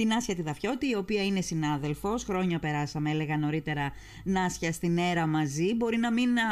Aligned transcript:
την 0.00 0.12
Άσια 0.12 0.34
τη 0.34 0.42
Δαφιώτη, 0.42 0.88
η 0.88 0.94
οποία 0.94 1.24
είναι 1.24 1.40
συνάδελφος. 1.40 2.24
Χρόνια 2.24 2.58
περάσαμε, 2.58 3.10
έλεγα 3.10 3.36
νωρίτερα, 3.36 3.92
Νάσια 4.24 4.72
στην 4.72 4.98
αίρα 4.98 5.26
μαζί. 5.26 5.74
Μπορεί 5.74 5.96
να 5.96 6.12
μην. 6.12 6.32
Ναι, 6.32 6.42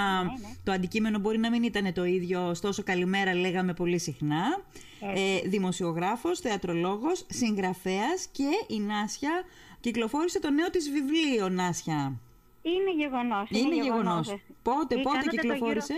Το 0.65 0.73
αντικείμενο 0.73 1.19
μπορεί 1.19 1.39
να 1.39 1.51
μην 1.51 1.63
ήταν 1.63 1.93
το 1.93 2.05
ίδιο, 2.05 2.49
ωστόσο 2.49 2.83
καλημέρα 2.83 3.35
λέγαμε 3.35 3.75
πολύ 3.75 3.99
συχνά. 3.99 4.65
Ε, 5.15 5.49
δημοσιογράφος, 5.49 6.41
θεατρολόγος, 6.41 7.27
συγγραφέας 7.29 8.29
και 8.33 8.75
η 8.75 8.81
Νάσια 8.81 9.43
κυκλοφόρησε 9.81 10.41
το 10.41 10.51
νέο 10.51 10.71
της 10.71 10.91
βιβλίο, 10.91 11.49
Νάσια. 11.49 12.21
Είναι 12.63 12.93
γεγονός. 13.05 13.51
Είναι, 13.51 13.83
γεγονός. 13.83 14.27
Πότε, 14.63 14.95
Ή 14.99 15.03
πότε 15.03 15.17
κάνατε 15.19 15.37
το 15.37 15.37
κυκλοφόρησε; 15.37 15.95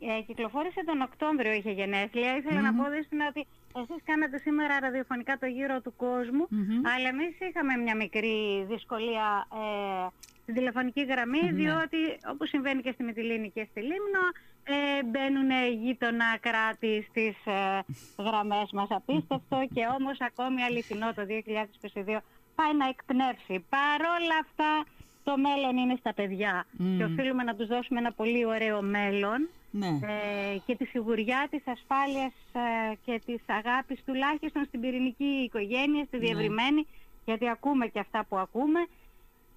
Ε, 0.00 0.22
κυκλοφόρησε 0.26 0.84
τον 0.84 1.00
Οκτώβριο, 1.00 1.52
είχε 1.52 1.70
γενέθλια. 1.70 2.36
Ήθελα 2.36 2.60
να 2.60 2.74
πω 2.74 2.90
δεσποινα, 2.90 3.26
ότι 3.28 3.46
εσείς 3.80 4.02
κάνατε 4.04 4.38
σήμερα 4.38 4.78
ραδιοφωνικά 4.80 5.38
το 5.38 5.46
γύρο 5.46 5.80
του 5.80 5.94
κόσμου, 5.96 6.48
αλλά 6.94 7.08
εμείς 7.08 7.34
είχαμε 7.48 7.76
μια 7.76 7.96
μικρή 7.96 8.66
δυσκολία 8.68 9.46
ε, 9.52 10.06
στην 10.42 10.54
τηλεφωνική 10.54 11.04
γραμμή, 11.04 11.50
διότι 11.52 11.98
όπως 12.30 12.48
συμβαίνει 12.48 12.82
και 12.82 12.92
στη 12.92 13.02
Μυτιλίνη 13.02 13.50
και 13.50 13.66
στη 13.70 13.80
Λίμνο, 13.80 14.24
ε, 14.64 15.02
μπαίνουν 15.04 15.50
γείτονα 15.82 16.38
κράτη 16.40 17.06
στις 17.08 17.36
ε, 17.46 17.84
γραμμές 18.22 18.70
μας. 18.72 18.88
Απίστευτο 18.90 19.66
και 19.74 19.86
όμως 19.98 20.16
ακόμη 20.20 20.62
αληθινό 20.62 21.12
το 21.14 21.22
2022 21.28 22.18
πάει 22.54 22.74
να 22.78 22.88
εκπνεύσει. 22.88 23.64
Παρόλα 23.68 24.36
αυτά 24.44 24.84
το 25.24 25.36
μέλλον 25.36 25.76
είναι 25.76 25.96
στα 25.98 26.14
παιδιά 26.14 26.66
και 26.96 27.04
οφείλουμε 27.04 27.42
να 27.42 27.54
τους 27.54 27.66
δώσουμε 27.66 27.98
ένα 28.00 28.12
πολύ 28.12 28.44
ωραίο 28.44 28.82
μέλλον 28.82 29.48
Ναι. 29.70 29.86
ε, 29.86 30.58
και 30.66 30.76
τη 30.76 30.84
σιγουριά 30.84 31.48
της 31.50 31.62
ασφάλειας 31.66 32.32
ε, 32.52 32.94
και 33.04 33.20
της 33.26 33.40
αγάπης 33.46 34.02
τουλάχιστον 34.04 34.64
στην 34.64 34.80
πυρηνική 34.80 35.24
οικογένεια, 35.24 36.04
στη 36.04 36.18
διευρυμένη, 36.18 36.86
γιατί 37.24 37.48
ακούμε 37.48 37.86
και 37.86 37.98
αυτά 37.98 38.24
που 38.28 38.38
ακούμε. 38.38 38.80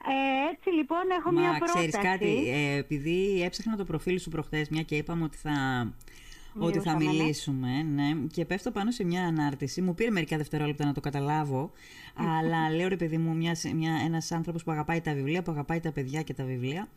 Ε, 0.07 0.53
έτσι 0.53 0.69
λοιπόν 0.69 1.01
έχω 1.19 1.31
μια 1.31 1.51
Μα 1.51 1.57
πρόταση. 1.57 1.87
ξέρεις 1.87 2.09
κάτι, 2.09 2.49
ε, 2.49 2.77
επειδή 2.77 3.41
έψαχνα 3.43 3.75
το 3.75 3.85
προφίλ 3.85 4.19
σου 4.19 4.29
προχθές, 4.29 4.69
μια 4.69 4.81
και 4.81 4.95
είπαμε 4.95 5.23
ότι 5.23 5.37
θα, 5.37 5.51
ότι 6.57 6.79
θα 6.79 6.95
Μιλούσαμε, 6.95 7.03
ναι. 7.03 7.11
μιλήσουμε, 7.11 7.81
ναι, 7.81 8.27
και 8.31 8.45
πέφτω 8.45 8.71
πάνω 8.71 8.91
σε 8.91 9.03
μια 9.03 9.25
ανάρτηση. 9.25 9.81
Μου 9.81 9.95
πήρε 9.95 10.09
μερικά 10.11 10.37
δευτερόλεπτα 10.37 10.85
να 10.85 10.93
το 10.93 10.99
καταλάβω, 10.99 11.71
αλλά 12.15 12.69
λέω 12.75 12.87
ρε 12.87 12.95
παιδί 12.95 13.17
μου, 13.17 13.35
μια, 13.35 13.55
μια, 13.75 13.93
ένας 14.05 14.31
άνθρωπος 14.31 14.63
που 14.63 14.71
αγαπάει 14.71 15.01
τα 15.01 15.13
βιβλία, 15.13 15.41
που 15.41 15.51
αγαπάει 15.51 15.79
τα 15.79 15.91
παιδιά 15.91 16.21
και 16.21 16.33
τα 16.33 16.43
βιβλία, 16.43 16.87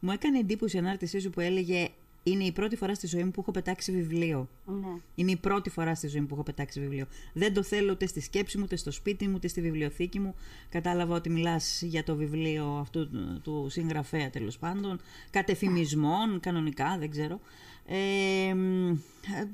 μου 0.00 0.10
έκανε 0.10 0.38
εντύπωση 0.38 0.76
η 0.76 0.78
ανάρτησή 0.78 1.20
σου 1.20 1.30
που 1.30 1.40
έλεγε 1.40 1.88
είναι 2.22 2.44
η 2.44 2.52
πρώτη 2.52 2.76
φορά 2.76 2.94
στη 2.94 3.06
ζωή 3.06 3.24
μου 3.24 3.30
που 3.30 3.40
έχω 3.40 3.50
πετάξει 3.50 3.92
βιβλίο. 3.92 4.48
Ναι. 4.66 4.86
Είναι 5.14 5.30
η 5.30 5.36
πρώτη 5.36 5.70
φορά 5.70 5.94
στη 5.94 6.08
ζωή 6.08 6.20
μου 6.20 6.26
που 6.26 6.34
έχω 6.34 6.42
πετάξει 6.42 6.80
βιβλίο. 6.80 7.06
Δεν 7.32 7.54
το 7.54 7.62
θέλω 7.62 7.92
ούτε 7.92 8.06
στη 8.06 8.20
σκέψη 8.20 8.56
μου, 8.58 8.62
ούτε 8.66 8.76
στο 8.76 8.90
σπίτι 8.90 9.26
μου, 9.28 9.32
ούτε 9.34 9.48
στη 9.48 9.60
βιβλιοθήκη 9.60 10.18
μου. 10.20 10.34
Κατάλαβα 10.68 11.14
ότι 11.14 11.30
μιλάς 11.30 11.82
για 11.82 12.04
το 12.04 12.16
βιβλίο 12.16 12.66
αυτού 12.80 13.08
του- 13.10 13.40
του 13.44 13.66
συγγραφέα 13.70 14.30
τέλος 14.30 14.58
πάντων, 14.58 15.00
κατεφημισμών 15.30 16.40
κανονικά, 16.40 16.96
δεν 16.98 17.10
ξέρω. 17.10 17.40
Ε, 17.86 18.54
μ, 18.54 18.92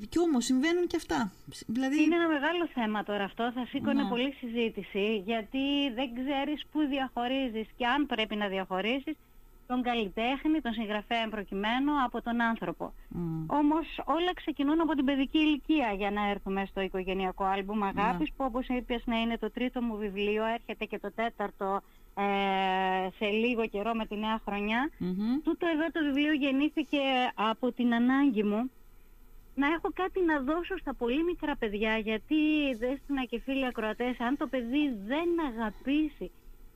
κι 0.09 0.19
όμως 0.19 0.45
συμβαίνουν 0.45 0.87
και 0.87 0.95
αυτά. 0.95 1.31
Δηλαδή, 1.67 2.03
Είναι 2.03 2.15
ένα 2.15 2.27
μεγάλο 2.27 2.67
θέμα 2.73 3.03
τώρα 3.03 3.23
αυτό, 3.23 3.51
θα 3.55 3.65
σήκωνε 3.65 4.03
Ναι. 4.03 4.09
πολύ 4.09 4.33
συζήτηση 4.33 5.17
γιατί 5.25 5.65
δεν 5.95 6.09
ξέρεις 6.13 6.65
πού 6.71 6.79
διαχωρίζεις 6.79 7.67
και 7.77 7.85
αν 7.85 8.05
πρέπει 8.05 8.35
να 8.35 8.47
διαχωρίσεις 8.47 9.15
τον 9.69 9.81
καλλιτέχνη, 9.81 10.61
τον 10.61 10.73
συγγραφέα 10.73 11.21
εν 11.21 11.29
προκειμένου 11.29 11.91
από 12.05 12.21
τον 12.21 12.41
άνθρωπο. 12.41 12.93
μ, 13.09 13.43
Όμως 13.47 13.85
όλα 14.05 14.33
ξεκινούν 14.33 14.81
από 14.81 14.93
την 14.95 15.05
παιδική 15.05 15.37
ηλικία 15.37 15.93
για 15.97 16.11
να 16.11 16.29
έρθουμε 16.29 16.65
στο 16.65 16.81
οικογενειακό 16.81 17.43
άλμπουμ 17.43 17.83
αγάπης 17.83 18.29
που 18.35 18.43
όπως 18.43 18.67
είπες 18.67 19.01
να 19.05 19.17
είναι 19.19 19.37
το 19.37 19.51
τρίτο 19.51 19.81
μου 19.81 19.95
βιβλίο, 19.97 20.45
έρχεται 20.45 20.85
και 20.85 20.99
το 20.99 21.11
τέταρτο 21.11 21.81
ε, 22.15 22.23
σε 23.17 23.25
λίγο 23.25 23.67
καιρό 23.67 23.93
με 23.93 24.05
τη 24.05 24.15
νέα 24.15 24.41
χρονιά. 24.45 24.89
μμμ. 24.97 25.41
Τούτο 25.43 25.67
εδώ 25.73 25.85
το 25.91 25.99
βιβλίο 26.03 26.33
γεννήθηκε 26.33 26.99
από 27.35 27.71
την 27.71 27.93
ανάγκη 27.93 28.43
μου 28.43 28.71
να 29.55 29.67
έχω 29.67 29.89
κάτι 29.93 30.19
να 30.25 30.39
δώσω 30.39 30.77
στα 30.77 30.93
πολύ 30.93 31.23
μικρά 31.23 31.55
παιδιά 31.55 31.97
γιατί 31.97 32.35
δέστηνα 32.79 33.23
και 33.29 33.39
φίλοι 33.39 33.65
ακροατές 33.65 34.19
αν 34.19 34.37
το 34.37 34.47
παιδί 34.47 34.85
δεν 35.07 35.29
αγαπήσει 35.49 36.31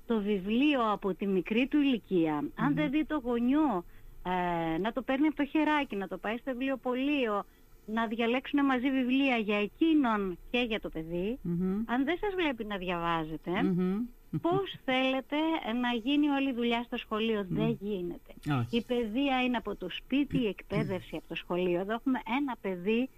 το 0.07 0.21
βιβλίο 0.21 0.91
από 0.91 1.13
τη 1.13 1.27
μικρή 1.27 1.67
του 1.67 1.77
ηλικία 1.81 2.43
αν 2.55 2.73
δεν 2.75 2.89
δει 2.91 3.05
το 3.05 3.21
γονιό 3.23 3.85
ε, 4.25 4.77
να 4.77 4.91
το 4.91 5.01
παίρνει 5.01 5.27
από 5.27 5.35
το 5.35 5.45
χεράκι, 5.45 5.95
να 5.95 6.07
το 6.07 6.17
πάει 6.17 6.37
στο 6.37 6.51
βιβλιοπωλείο 6.51 7.43
να 7.85 8.07
διαλέξουν 8.07 8.65
μαζί 8.65 8.91
βιβλία 8.91 9.37
για 9.37 9.57
εκείνον 9.59 10.37
και 10.51 10.59
για 10.59 10.79
το 10.79 10.89
παιδί 10.89 11.39
Μμμ. 11.41 11.81
αν 11.85 12.03
δεν 12.03 12.17
σας 12.21 12.33
βλέπει 12.35 12.65
να 12.65 12.77
διαβάζετε 12.77 13.51
Μμμ. 13.63 13.97
Πώς 14.41 14.75
θέλετε 14.85 15.35
να 15.81 15.89
γίνει 16.03 16.29
όλη 16.29 16.49
η 16.49 16.53
δουλειά 16.53 16.83
στο 16.83 16.97
σχολείο; 16.97 17.45
Δεν 17.49 17.77
γίνεται. 17.81 18.33
Όχι. 18.59 18.77
Η 18.77 18.83
παιδεία 18.87 19.43
είναι 19.43 19.57
από 19.57 19.75
το 19.75 19.87
σπίτι, 19.89 20.37
η 20.37 20.47
εκπαίδευση 20.47 21.15
από 21.15 21.27
το 21.27 21.35
σχολείο. 21.35 21.79
Εδώ 21.79 21.93
έχουμε 21.93 22.19
ένα 22.41 22.55
παιδί, 22.61 23.09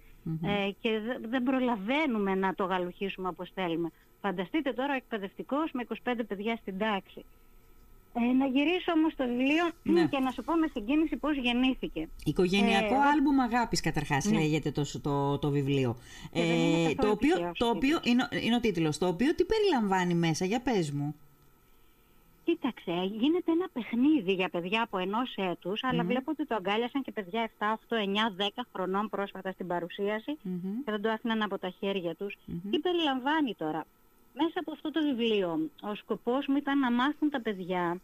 ε, 0.42 0.70
και 0.80 0.90
δε- 1.00 1.28
δεν 1.28 1.42
προλαβαίνουμε 1.42 2.34
να 2.34 2.54
το 2.54 2.64
γαλουχίσουμε 2.64 3.28
όπως 3.28 3.50
θέλουμε. 3.54 3.88
Φανταστείτε 4.26 4.72
τώρα 4.72 4.92
ο 4.92 4.96
εκπαιδευτικός 4.96 5.70
με 5.72 5.86
25 6.04 6.12
παιδιά 6.28 6.56
στην 6.56 6.78
τάξη. 6.78 7.24
Ε, 8.14 8.20
να 8.32 8.46
γυρίσω 8.46 8.92
όμως 8.92 9.14
το 9.16 9.24
βιβλίο 9.26 9.64
Ναι. 9.82 10.06
και 10.06 10.18
να 10.18 10.30
σου 10.30 10.42
πω 10.44 10.54
με 10.56 10.66
συγκίνηση 10.74 11.16
πώς 11.16 11.36
γεννήθηκε. 11.36 12.08
Οικογενειακό 12.24 12.94
Ε, 12.94 12.98
άλμπουμ 13.14 13.40
αγάπης 13.40 13.80
καταρχάς 13.80 14.32
λέγεται 14.32 14.70
το, 14.70 15.00
το, 15.02 15.38
το 15.38 15.50
βιβλίο. 15.50 15.96
Και 16.32 16.40
δεν 16.42 16.56
είναι 16.58 16.94
καθόλου 16.94 16.96
το 16.96 17.10
οποίο, 17.10 17.34
τυχαίος 17.34 17.58
το 17.58 17.66
ο 17.66 17.68
οποίο 17.68 18.00
είναι, 18.02 18.22
ο- 18.32 18.36
είναι 18.36 18.54
ο 18.56 18.60
τίτλος. 18.60 18.98
Το 18.98 19.06
οποίο 19.06 19.34
τι 19.34 19.44
περιλαμβάνει 19.44 20.14
μέσα, 20.14 20.44
για 20.44 20.60
πες 20.60 20.90
μου. 20.90 21.14
Κοίταξε, 22.44 22.92
γίνεται 23.20 23.52
ένα 23.52 23.68
παιχνίδι 23.72 24.32
για 24.32 24.48
παιδιά 24.48 24.82
από 24.82 24.98
ενός 24.98 25.34
έτους, 25.36 25.84
αλλά 25.84 26.04
βλέπω 26.04 26.30
ότι 26.30 26.46
το 26.46 26.54
αγκάλιασαν 26.54 27.02
και 27.02 27.12
παιδιά 27.12 27.42
7, 27.58 27.72
8, 27.88 27.96
9, 27.96 28.30
10 28.36 28.64
χρονών 28.72 29.08
πρόσφατα 29.08 29.52
στην 29.52 29.66
παρουσίαση 29.66 30.36
Μμμ. 30.42 30.60
και 30.84 30.90
δεν 30.90 31.00
το 31.02 31.10
άφηναν 31.10 31.42
από 31.42 31.58
τα 31.58 31.68
χέρια 31.80 32.14
τους. 32.14 32.36
Τι 32.70 32.78
περιλαμβάνει 32.78 33.54
τώρα; 33.54 33.84
Μέσα 34.38 34.60
από 34.60 34.72
αυτό 34.72 34.90
το 34.90 35.00
βιβλίο, 35.02 35.70
ο 35.82 35.94
σκοπός 35.94 36.46
μου 36.46 36.56
ήταν 36.56 36.78
να 36.78 36.90
μάθουν 36.90 37.30
τα 37.30 37.40
παιδιά 37.40 38.00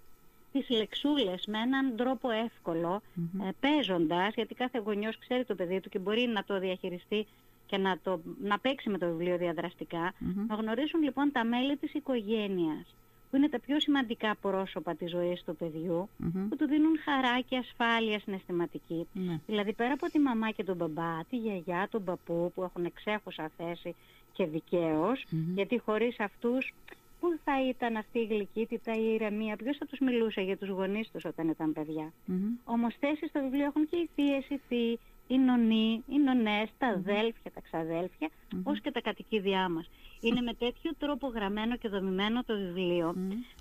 τις 0.52 0.68
λεξούλες 0.70 1.46
με 1.46 1.58
έναν 1.58 1.96
τρόπο 1.96 2.30
εύκολο, 2.30 3.02
ε, 3.42 3.48
παίζοντας, 3.60 4.34
γιατί 4.34 4.54
κάθε 4.54 4.78
γονιός 4.78 5.18
ξέρει 5.18 5.44
το 5.44 5.54
παιδί 5.54 5.80
του 5.80 5.88
και 5.88 5.98
μπορεί 5.98 6.26
να 6.26 6.44
το 6.44 6.58
διαχειριστεί 6.58 7.26
και 7.66 7.76
να, 7.76 7.98
το, 8.02 8.20
να 8.42 8.58
παίξει 8.58 8.88
με 8.88 8.98
το 8.98 9.06
βιβλίο 9.06 9.36
διαδραστικά, 9.36 10.12
να 10.48 10.54
γνωρίσουν 10.54 11.02
λοιπόν 11.02 11.32
τα 11.32 11.44
μέλη 11.44 11.76
της 11.76 11.94
οικογένειας, 11.94 12.94
που 13.30 13.36
είναι 13.36 13.48
τα 13.48 13.60
πιο 13.60 13.80
σημαντικά 13.80 14.36
πρόσωπα 14.40 14.94
της 14.94 15.10
ζωής 15.10 15.42
του 15.44 15.56
παιδιου 15.56 16.08
που 16.48 16.56
του 16.56 16.66
δίνουν 16.66 16.98
χαρά 17.04 17.40
και 17.40 17.56
ασφάλεια 17.56 18.18
συναισθηματική. 18.18 19.06
Ναι. 19.12 19.40
Δηλαδή 19.46 19.72
πέρα 19.72 19.92
από 19.92 20.06
τη 20.06 20.18
μαμά 20.18 20.50
και 20.50 20.64
τον 20.64 20.76
μπαμπά, 20.76 21.24
τη 21.30 21.36
γιαγιά, 21.36 21.88
τον 21.90 22.04
παππού 22.04 22.52
που 22.54 22.62
έχουν 22.62 22.84
εξέχουσα 22.84 23.50
θέση 23.56 23.94
και 24.32 24.46
δικαίως, 24.46 25.24
γιατί 25.54 25.78
χωρίς 25.78 26.20
αυτούς 26.20 26.72
πού 27.20 27.38
θα 27.44 27.68
ήταν 27.68 27.96
αυτή 27.96 28.18
η 28.18 28.24
γλυκύτητα, 28.24 28.94
η 28.94 29.14
ηρεμία, 29.14 29.56
ποιος 29.56 29.76
θα 29.76 29.86
τους 29.86 29.98
μιλούσε 29.98 30.40
για 30.40 30.56
τους 30.56 30.68
γονείς 30.68 31.10
τους 31.10 31.24
όταν 31.24 31.48
ήταν 31.48 31.72
παιδιά. 31.72 32.12
Μμμ. 32.24 32.54
Όμως 32.64 32.94
θέση 33.00 33.28
στο 33.28 33.40
βιβλίο 33.40 33.64
έχουν 33.64 33.88
και 33.88 33.96
οι 33.96 34.08
θείες, 34.14 34.48
οι 34.48 34.60
θείοι, 34.68 34.98
οι 35.26 35.38
νονοί, 35.38 36.02
οι 36.08 36.18
νονές, 36.18 36.68
τα 36.78 36.86
αδέλφια, 36.86 37.50
τα 37.54 37.60
ξαδέλφια, 37.60 38.28
ως 38.62 38.80
και 38.80 38.90
τα 38.90 39.00
κατοικίδια 39.00 39.68
μας. 39.68 39.90
Είναι 40.20 40.40
με 40.40 40.54
τέτοιο 40.54 40.90
τρόπο 40.98 41.26
γραμμένο 41.26 41.76
και 41.76 41.88
δομημένο 41.88 42.42
το 42.44 42.56
βιβλίο, 42.56 43.14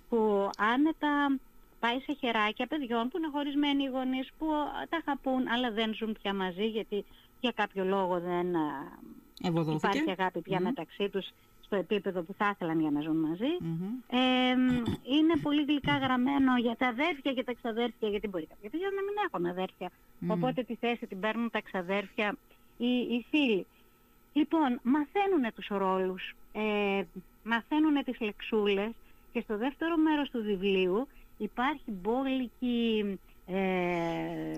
που 0.09 0.50
άνετα 0.58 1.40
πάει 1.80 2.00
σε 2.00 2.14
χεράκια 2.14 2.68
παιδιών 2.68 3.09
που 3.09 3.18
είναι 3.18 3.30
χωρισμένοι 3.32 3.84
οι 3.84 3.88
γονείς, 3.88 4.30
που 4.38 4.46
α, 4.53 4.88
τα 4.90 4.98
αγαπούν 4.98 5.48
αλλά 5.48 5.72
δεν 5.72 5.94
ζουν 5.94 6.16
πια 6.22 6.34
μαζί 6.34 6.66
γιατί 6.66 7.06
για 7.40 7.52
κάποιο 7.52 7.84
λόγο 7.84 8.20
δεν 8.20 8.56
α, 8.56 8.70
Ευωδόθηκε. 9.44 9.97
υπάρχει 9.97 10.22
αγάπη 10.22 10.41
πια 10.41 10.59
μεταξύ 10.59 11.09
τους 11.09 11.29
στο 11.62 11.75
επίπεδο 11.75 12.22
που 12.22 12.34
θα 12.38 12.52
ήθελαν 12.53 12.79
για 12.79 12.91
να 12.91 13.02
ζουν 13.02 13.18
μαζί. 13.18 13.52
Μμμ. 13.59 13.84
Ε, 14.09 14.55
μ, 14.55 14.84
είναι 15.17 15.35
πολύ 15.41 15.64
γλυκά 15.64 15.97
γραμμένο 15.97 16.58
για 16.58 16.76
τα 16.78 16.88
αδέρφια 16.88 17.34
και 17.34 17.43
τα 17.43 17.53
ξαδέρφια, 17.53 18.09
γιατί 18.09 18.28
μπορεί 18.28 18.46
κάποια 18.46 18.70
παιδιά 18.70 18.88
να 18.96 19.02
μην 19.03 19.14
έχουν 19.26 19.46
αδέρφια. 19.46 19.91
Οπότε 20.28 20.64
τη 20.64 20.76
θέση 20.76 21.08
την 21.08 21.20
παίρνουν 21.20 21.49
τα 21.49 21.61
ξαδέρφια 21.61 22.35
ή 22.78 22.85
οι 22.85 23.26
φίλοι. 23.29 23.66
Λοιπόν, 24.34 24.79
μαθαίνουν 24.84 25.53
τους 25.55 25.67
ρόλους, 25.67 26.35
ε, 26.52 27.03
μαθαίνουν 27.44 28.03
τις 28.03 28.20
λεξούλες 28.20 28.91
και 29.32 29.41
στο 29.41 29.58
δεύτερο 29.58 29.97
μέρος 29.97 30.29
του 30.29 30.44
βιβλίου 30.44 31.08
υπάρχει 31.37 31.91
μπόλικη 31.91 33.20
ε, 33.47 34.58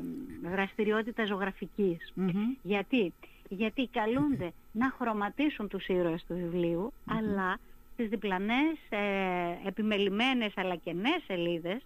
δραστηριότητα 0.52 1.26
ζωγραφικής. 1.26 2.12
Μμμ. 2.14 2.56
Γιατί; 2.62 3.14
Γιατί 3.50 3.90
καλούνται 3.92 4.54
να 4.72 4.90
χρωματίσουν 5.00 5.68
τους 5.68 5.88
ήρωες 5.88 6.24
του 6.28 6.34
βιβλίου, 6.34 6.94
αλλά 7.06 7.60
στις 7.94 8.10
διπλανές 8.10 8.78
ε, 8.90 9.68
επιμελημένες 9.68 10.54
αλλά 10.56 10.76
κενές 10.76 11.24
σελίδες 11.26 11.82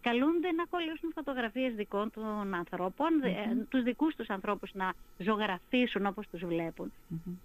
καλούνται 0.00 0.52
να 0.52 0.64
κολλήσουν 0.64 1.12
φωτογραφίες 1.14 1.74
δικών 1.74 2.10
των 2.10 2.54
ανθρώπων, 2.54 3.08
mm-hmm. 3.22 3.64
τους 3.68 3.82
δικούς 3.82 4.14
τους 4.16 4.28
ανθρώπους 4.28 4.70
να 4.74 4.92
ζωγραφίσουν 5.18 6.06
όπως 6.06 6.26
τους 6.30 6.44
βλεπουν 6.44 6.92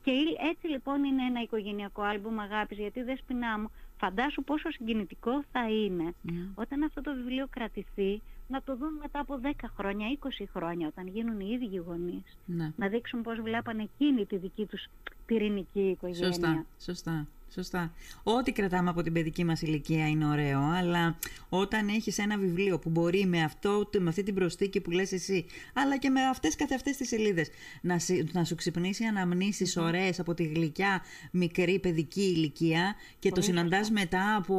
Και 0.03 0.11
έτσι 0.51 0.67
λοιπόν 0.67 1.03
είναι 1.03 1.23
ένα 1.23 1.41
οικογενειακό 1.41 2.01
άλμπουμ 2.01 2.39
αγάπης, 2.39 2.77
γιατί 2.77 3.01
δεσποινά 3.03 3.59
μου, 3.59 3.71
φαντάσου 3.97 4.43
πόσο 4.43 4.71
συγκινητικό 4.71 5.43
θα 5.51 5.69
είναι 5.69 6.13
όταν 6.55 6.83
αυτό 6.83 7.01
το 7.01 7.13
βιβλίο 7.13 7.47
κρατηθεί, 7.49 8.21
να 8.47 8.61
το 8.61 8.75
δουν 8.75 8.93
μετά 9.01 9.19
από 9.19 9.39
10 9.43 9.51
χρόνια, 9.77 10.07
20 10.19 10.45
χρόνια, 10.53 10.87
όταν 10.87 11.07
γίνουν 11.07 11.39
οι 11.39 11.49
ίδιοι 11.51 11.77
γονείς. 11.77 12.37
Ναι. 12.45 12.71
Να 12.75 12.87
δείξουν 12.87 13.21
πώς 13.21 13.41
βλέπανε 13.41 13.83
εκείνη 13.83 14.25
τη 14.25 14.37
δική 14.37 14.65
τους 14.65 14.87
πυρηνική 15.25 15.89
οικογένεια. 15.89 16.25
Σωστά, 16.27 16.65
σωστά. 16.79 17.27
Σωστά. 17.55 17.93
Ό,τι 18.23 18.51
κρατάμε 18.51 18.89
από 18.89 19.01
την 19.01 19.13
παιδική 19.13 19.43
μας 19.43 19.61
ηλικία 19.61 20.07
είναι 20.07 20.25
ωραίο, 20.25 20.59
αλλά 20.59 21.17
όταν 21.49 21.87
έχεις 21.87 22.17
ένα 22.17 22.37
βιβλίο 22.37 22.79
που 22.79 22.89
μπορεί 22.89 23.25
με, 23.25 23.43
αυτό, 23.43 23.89
με 23.99 24.09
αυτή 24.09 24.23
την 24.23 24.33
προσθήκη 24.33 24.81
που 24.81 24.91
λες 24.91 25.11
εσύ, 25.11 25.45
αλλά 25.73 25.97
και 25.97 26.09
με 26.09 26.21
αυτές 26.21 26.55
καθ' 26.55 26.71
αυτές 26.71 26.97
τις 26.97 27.07
σελίδες, 27.07 27.49
να, 27.81 27.97
να 28.31 28.43
σου 28.43 28.55
ξυπνήσει 28.55 29.03
αναμνήσεις 29.03 29.77
ωραίες 29.77 30.19
από 30.19 30.33
τη 30.33 30.43
γλυκιά 30.43 31.01
μικρή 31.31 31.79
παιδική 31.79 32.21
ηλικία 32.21 32.95
και 33.19 33.31
το 33.31 33.41
συναντάς 33.41 33.91
μετά 33.91 34.35
από, 34.35 34.55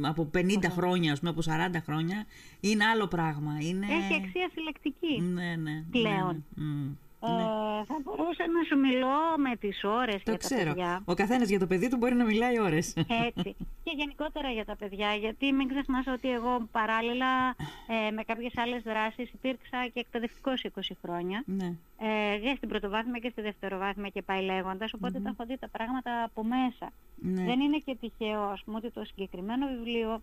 από 0.00 0.30
50 0.34 0.44
χρόνια, 0.70 1.16
πούμε, 1.20 1.30
από 1.30 1.40
40 1.76 1.82
χρόνια, 1.84 2.26
είναι 2.60 2.84
άλλο 2.84 3.06
πράγμα. 3.06 3.58
Είναι... 3.60 3.86
Έχει 3.86 4.14
αξία 4.24 4.50
συλλεκτική 4.54 5.20
ναι, 5.20 5.56
ναι, 5.56 5.84
πλέον. 5.90 6.44
Ναι, 6.54 6.64
ναι. 6.64 6.90
Ε, 7.24 7.84
θα 7.84 7.96
μπορούσα 8.02 8.44
να 8.56 8.62
σου 8.68 8.78
μιλώ 8.78 9.18
με 9.36 9.56
τις 9.56 9.84
ώρες 9.84 10.22
το 10.22 10.30
για 10.30 10.36
ξέρω. 10.36 10.62
τα 10.62 10.68
παιδιά. 10.68 11.02
Ο 11.04 11.14
καθένας 11.14 11.48
για 11.48 11.58
το 11.58 11.66
παιδί 11.66 11.88
του 11.88 11.96
μπορεί 11.96 12.14
να 12.14 12.24
μιλάει 12.24 12.60
ώρες. 12.60 12.94
Έτσι. 13.26 13.56
Και 13.84 13.92
γενικότερα 13.96 14.50
για 14.50 14.64
τα 14.64 14.76
παιδιά, 14.76 15.14
γιατί 15.14 15.52
μην 15.52 15.68
ξεχνάς 15.68 16.06
ότι 16.06 16.30
εγώ 16.30 16.68
παράλληλα 16.72 17.54
ε, 17.86 18.10
με 18.10 18.22
κάποιες 18.22 18.52
άλλες 18.56 18.82
δράσεις 18.82 19.30
υπήρξα 19.32 19.86
και 19.92 20.00
εκπαιδευτικός 20.00 20.64
20 20.74 20.80
χρόνια. 21.02 21.42
Ναι. 21.46 21.74
Ε, 21.98 22.38
και 22.38 22.54
στην 22.56 22.68
πρωτοβάθμια 22.68 23.18
και 23.18 23.28
στη 23.30 23.40
δευτεροβάθμια 23.42 24.08
και 24.08 24.22
πάει 24.22 24.42
λέγοντας, 24.44 24.90
τα 25.00 25.08
έχω 25.24 25.44
δει 25.46 25.58
τα 25.58 25.68
πράγματα 25.68 26.22
από 26.24 26.44
μέσα. 26.44 26.92
Ναι. 27.16 27.44
Δεν 27.44 27.60
είναι 27.60 27.78
και 27.84 27.96
τυχαίο, 28.00 28.42
ας 28.42 28.62
πούμε, 28.64 28.76
ότι 28.76 28.90
το 28.90 29.04
συγκεκριμένο 29.04 29.66
βιβλίο 29.66 30.22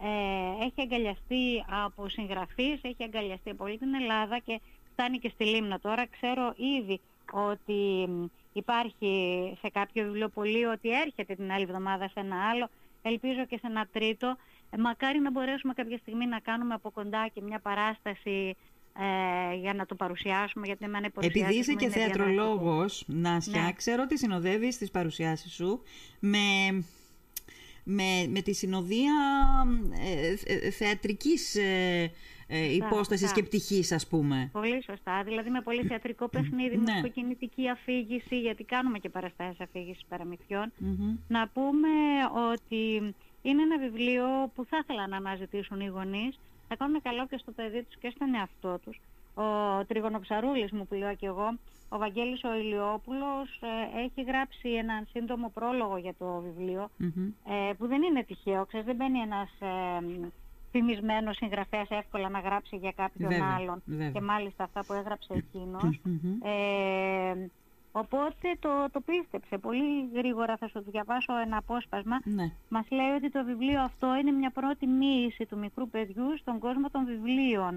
ε, 0.00 0.64
έχει 0.64 0.80
αγκαλιαστεί 0.80 1.64
από 1.84 2.08
συγγραφείς, 2.08 2.78
έχει 2.82 3.02
αγκαλιαστεί 3.04 3.50
από 3.50 3.64
όλη 3.64 3.78
την 3.78 3.94
Ελλάδα 3.94 4.38
και 4.38 4.60
φτάνει 4.96 5.18
και 5.18 5.30
στη 5.34 5.44
Λίμνα 5.44 5.78
τώρα. 5.80 6.06
Ξέρω 6.06 6.54
ήδη 6.78 7.00
ότι 7.32 8.08
υπάρχει 8.52 9.12
σε 9.60 9.68
κάποιο 9.68 10.04
βιβλιοπωλείο 10.04 10.70
ότι 10.70 10.90
έρχεται 10.90 11.34
την 11.34 11.52
άλλη 11.52 11.62
εβδομάδα 11.62 12.08
σε 12.08 12.20
ένα 12.20 12.48
άλλο. 12.50 12.68
Ελπίζω 13.02 13.46
και 13.46 13.56
σε 13.56 13.66
ένα 13.66 13.88
τρίτο. 13.92 14.36
Ε, 14.70 14.76
μακάρι 14.78 15.18
να 15.18 15.30
μπορέσουμε 15.30 15.72
κάποια 15.74 15.98
στιγμή 15.98 16.26
να 16.26 16.38
κάνουμε 16.38 16.74
από 16.74 16.90
κοντά 16.90 17.28
και 17.34 17.40
μια 17.42 17.58
παράσταση 17.58 18.56
ε, 18.98 19.54
για 19.54 19.74
να 19.74 19.86
το 19.86 19.94
παρουσιάσουμε, 19.94 20.66
γιατί 20.66 20.84
εμένα 20.84 21.10
Επειδή 21.20 21.54
είσαι 21.54 21.74
και 21.74 21.88
θεατρολόγος, 21.88 23.04
Νάσια, 23.06 23.62
ναι. 23.62 23.72
ξέρω 23.72 24.02
ότι 24.02 24.18
συνοδεύεις 24.18 24.78
τις 24.78 24.90
παρουσιάσεις 24.90 25.52
σου 25.52 25.82
με, 26.20 26.38
με, 27.84 28.26
με 28.28 28.40
τη 28.40 28.54
συνοδεία 28.54 29.14
ε, 30.46 30.52
ε 30.66 30.70
θεατρικής 30.70 31.56
ε, 32.46 32.58
ε, 32.58 32.74
υπόστασης 32.74 33.32
και 33.32 33.42
πτυχής, 33.42 33.92
ας 33.92 34.06
πούμε. 34.06 34.48
Πολύ 34.52 34.82
σωστά. 34.82 35.22
Δηλαδή 35.24 35.50
με 35.50 35.60
πολύ 35.60 35.82
θεατρικό 35.82 36.28
παιχνίδι, 36.28 36.76
ναι. 36.76 37.00
με 37.02 37.08
κινητική 37.08 37.68
αφήγηση, 37.68 38.40
γιατί 38.40 38.64
κάνουμε 38.64 38.98
και 38.98 39.08
παραστάσεις 39.08 39.60
αφήγησης 39.60 40.04
Να 41.28 41.48
πούμε 41.48 41.88
ότι 42.52 43.14
είναι 43.42 43.62
ένα 43.62 43.78
βιβλίο 43.78 44.24
που 44.54 44.64
θα 44.64 44.78
ήθελα 44.82 45.06
να 45.06 45.16
αναζητήσουν 45.16 45.80
οι 45.80 45.86
γονείς, 45.86 46.38
θα 46.68 46.76
κάνουν 46.76 47.02
καλό 47.02 47.26
και 47.26 47.38
στο 47.38 47.52
παιδί 47.52 47.82
τους 47.82 47.96
και 47.98 48.12
στον 48.14 48.34
εαυτό 48.34 48.78
τους. 48.84 49.00
Ο 49.34 49.84
Τριγονοψαρούλης 49.84 50.72
μου 50.72 50.86
που 50.86 50.94
λέω 50.94 51.14
και 51.14 51.26
εγώ, 51.26 51.58
ο 51.88 51.98
Βαγγέλης 51.98 52.44
ο 52.44 52.54
Ηλιόπουλος 52.54 53.60
ε, 53.60 54.00
έχει 54.04 54.22
γράψει 54.22 54.68
έναν 54.68 55.06
σύντομο 55.10 55.50
πρόλογο 55.54 55.96
για 55.96 56.14
το 56.18 56.42
βιβλιο 56.44 56.90
ε, 57.44 57.72
που 57.78 57.86
δεν 57.86 58.02
είναι 58.02 58.24
τυχαίο, 58.24 58.66
ξέρεις, 58.66 58.86
δεν 58.86 58.96
μπαίνει 58.96 59.18
ένας 59.18 59.50
ε, 59.60 60.04
φημισμένο 60.76 61.32
συγγραφέας 61.32 61.88
εύκολα 61.90 62.28
να 62.28 62.40
γράψει 62.40 62.76
για 62.76 62.92
κάποιον 62.96 63.32
άλλον 63.42 63.82
και 64.12 64.20
μάλιστα 64.20 64.64
αυτά 64.64 64.84
που 64.86 64.92
έγραψε 64.92 65.32
εκείνος. 65.34 66.00
ε, 66.42 67.48
οπότε 67.92 68.48
το, 68.58 68.68
το 68.92 69.00
πίστεψε. 69.00 69.58
Πολύ 69.58 70.08
γρήγορα 70.14 70.56
θα 70.56 70.68
σου 70.68 70.82
διαβάσω 70.90 71.38
ένα 71.38 71.56
απόσπασμα. 71.56 72.16
Ναι. 72.24 72.52
Μας 72.68 72.86
λέει 72.90 73.10
ότι 73.16 73.30
το 73.30 73.44
βιβλίο 73.44 73.80
αυτό 73.80 74.16
είναι 74.20 74.30
μια 74.30 74.50
πρώτη 74.50 74.86
μοίηση 74.86 75.46
του 75.46 75.58
μικρού 75.58 75.88
παιδιού 75.88 76.38
στον 76.38 76.58
κόσμο 76.58 76.90
των 76.90 77.04
βιβλίων. 77.04 77.74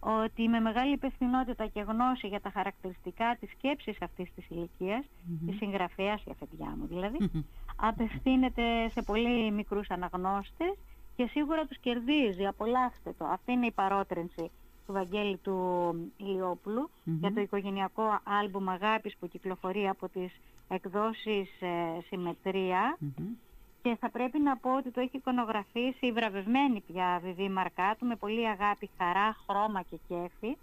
Ότι 0.00 0.48
με 0.48 0.60
μεγάλη 0.60 0.92
υπευθυνότητα 0.92 1.66
και 1.66 1.80
γνώση 1.80 2.26
για 2.26 2.40
τα 2.40 2.50
χαρακτηριστικά 2.50 3.36
της 3.40 3.50
σκέψης 3.50 3.96
αυτής 4.02 4.34
της 4.34 4.48
ηλικίας, 4.48 5.04
η 5.46 5.52
συγγραφέας, 5.52 6.22
η 6.24 6.30
αφεντιά 6.30 6.76
μου 6.78 6.86
δηλαδή, 6.86 7.30
απευθύνεται 7.76 8.88
σε 8.88 9.02
πολύ 9.02 9.50
μικρούς 9.50 9.90
αναγνώστες 9.90 10.74
και 11.16 11.26
σίγουρα 11.26 11.64
τους 11.64 11.78
κερδίζει. 11.78 12.46
Απολαύστε 12.46 13.14
το. 13.18 13.24
Αυτή 13.24 13.52
είναι 13.52 13.66
η 13.66 13.72
παρότρινση 13.72 14.50
του 14.86 14.92
Βαγγέλη 14.92 15.36
του 15.36 15.94
ηλιοπουλου 16.16 16.90
για 17.04 17.32
το 17.32 17.40
οικογενειακό 17.40 18.20
άλμπουμ 18.40 18.70
αγάπης 18.70 19.16
που 19.16 19.28
κυκλοφορεί 19.28 19.88
από 19.88 20.08
τις 20.08 20.32
εκδόσεις 20.68 21.60
ε, 21.60 22.00
συμμετρια 22.08 22.98
και 23.82 23.96
θα 24.00 24.10
πρέπει 24.10 24.38
να 24.38 24.56
πω 24.56 24.76
ότι 24.76 24.90
το 24.90 25.00
έχει 25.00 25.16
εικονογραφήσει 25.16 26.06
η 26.06 26.12
βραβευμένη 26.12 26.80
πια 26.80 27.20
Βιβί 27.22 27.48
Μαρκάτου 27.48 28.06
με 28.06 28.16
πολύ 28.16 28.48
αγάπη, 28.48 28.90
χαρά, 28.98 29.36
χρώμα 29.48 29.82
και 29.82 29.98
κέφι. 30.08 30.56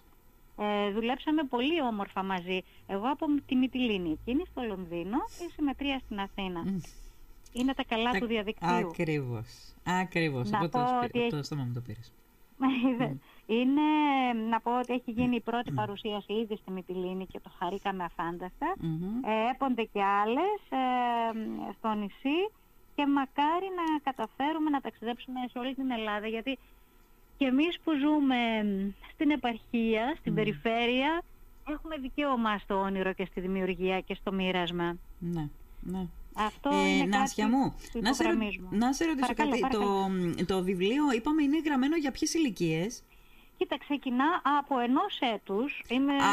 Ε, 0.58 0.92
δουλέψαμε 0.92 1.44
πολύ 1.44 1.82
όμορφα 1.82 2.24
μαζί. 2.24 2.62
Εγώ 2.88 3.12
από 3.12 3.26
τη 3.46 3.56
Μυτιλίνη, 3.56 4.12
εκείνη 4.12 4.44
στο 4.52 4.62
Λονδίνο 4.62 5.18
και 5.38 5.44
η 5.44 5.50
συμμετρία 5.56 6.02
στην 6.06 6.20
Αθήνα. 6.20 6.64
Είναι 7.54 7.74
τα 7.74 7.84
καλά 7.84 8.12
του 8.12 8.26
διαδικτύου. 8.26 8.76
Ακριβώς. 8.76 9.76
Ακριβώς. 9.84 10.52
Εγώ 10.52 10.70
το, 10.70 11.00
ότι... 11.04 11.30
το 11.30 11.44
στόμα 11.44 11.64
μου 11.64 11.74
το 11.74 11.82
πήρες. 11.82 12.14
Είναι 13.46 13.82
να 14.50 14.60
πω 14.62 14.80
ότι 14.80 14.94
έχει 14.94 15.12
γίνει 15.12 15.36
η 15.36 15.42
πρώτη 15.42 15.72
παρουσίαση 15.72 16.34
ήδη 16.34 16.56
στη 16.56 16.72
Μυτιλίνη 16.72 17.26
και 17.26 17.40
το 17.40 17.52
χαρήκαμε 17.60 18.04
αφάνταστα. 18.04 18.76
Ε, 19.26 19.52
έπονται 19.52 19.84
και 19.84 20.04
άλλες 20.04 20.60
ε, 20.70 21.72
στο 21.78 21.94
νησί 21.94 22.40
και 22.96 23.08
μακάρι 23.08 23.70
να 23.76 24.00
καταφέρουμε 24.04 24.70
να 24.70 24.82
ταξιδέψουμε 24.82 25.40
σε 25.52 25.60
όλη 25.60 25.76
την 25.76 25.92
Ελλάδα 25.92 26.28
γιατί 26.28 26.58
και 27.38 27.46
εμείς 27.46 27.80
που 27.84 27.92
ζούμε 27.92 28.38
στην 29.14 29.30
επαρχία, 29.32 30.16
στην 30.20 30.34
περιφέρεια 30.34 31.24
έχουμε 31.68 31.98
δικαίωμα 31.98 32.58
στο 32.58 32.80
όνειρο 32.80 33.14
και 33.14 33.26
στη 33.26 33.42
δημιουργία 33.42 34.02
και 34.02 34.16
στο 34.16 34.32
μοίρασμα. 34.32 34.98
Ναι, 35.20 35.50
ναι. 35.82 36.08
Αυτό 36.34 36.70
ε, 36.70 36.90
είναι 36.90 37.18
Νάσια 37.18 37.48
μου, 37.48 37.76
να 37.94 38.14
σε, 38.14 38.24
να 38.70 38.94
σε 38.94 39.06
ρωτήσω 39.06 39.34
κάτι. 39.34 39.60
Το, 39.72 40.10
το 40.46 40.64
βιβλίο, 40.64 41.04
είπαμε, 41.16 41.44
είναι 41.44 41.62
γραμμένο 41.66 41.96
για 41.96 42.12
ποιες 42.12 42.34
ηλικίες; 42.34 43.04
Κοίτα, 43.58 43.78
ξεκινά 43.78 44.42
από 44.60 44.80
ενός 44.80 45.20
έτους. 45.34 45.84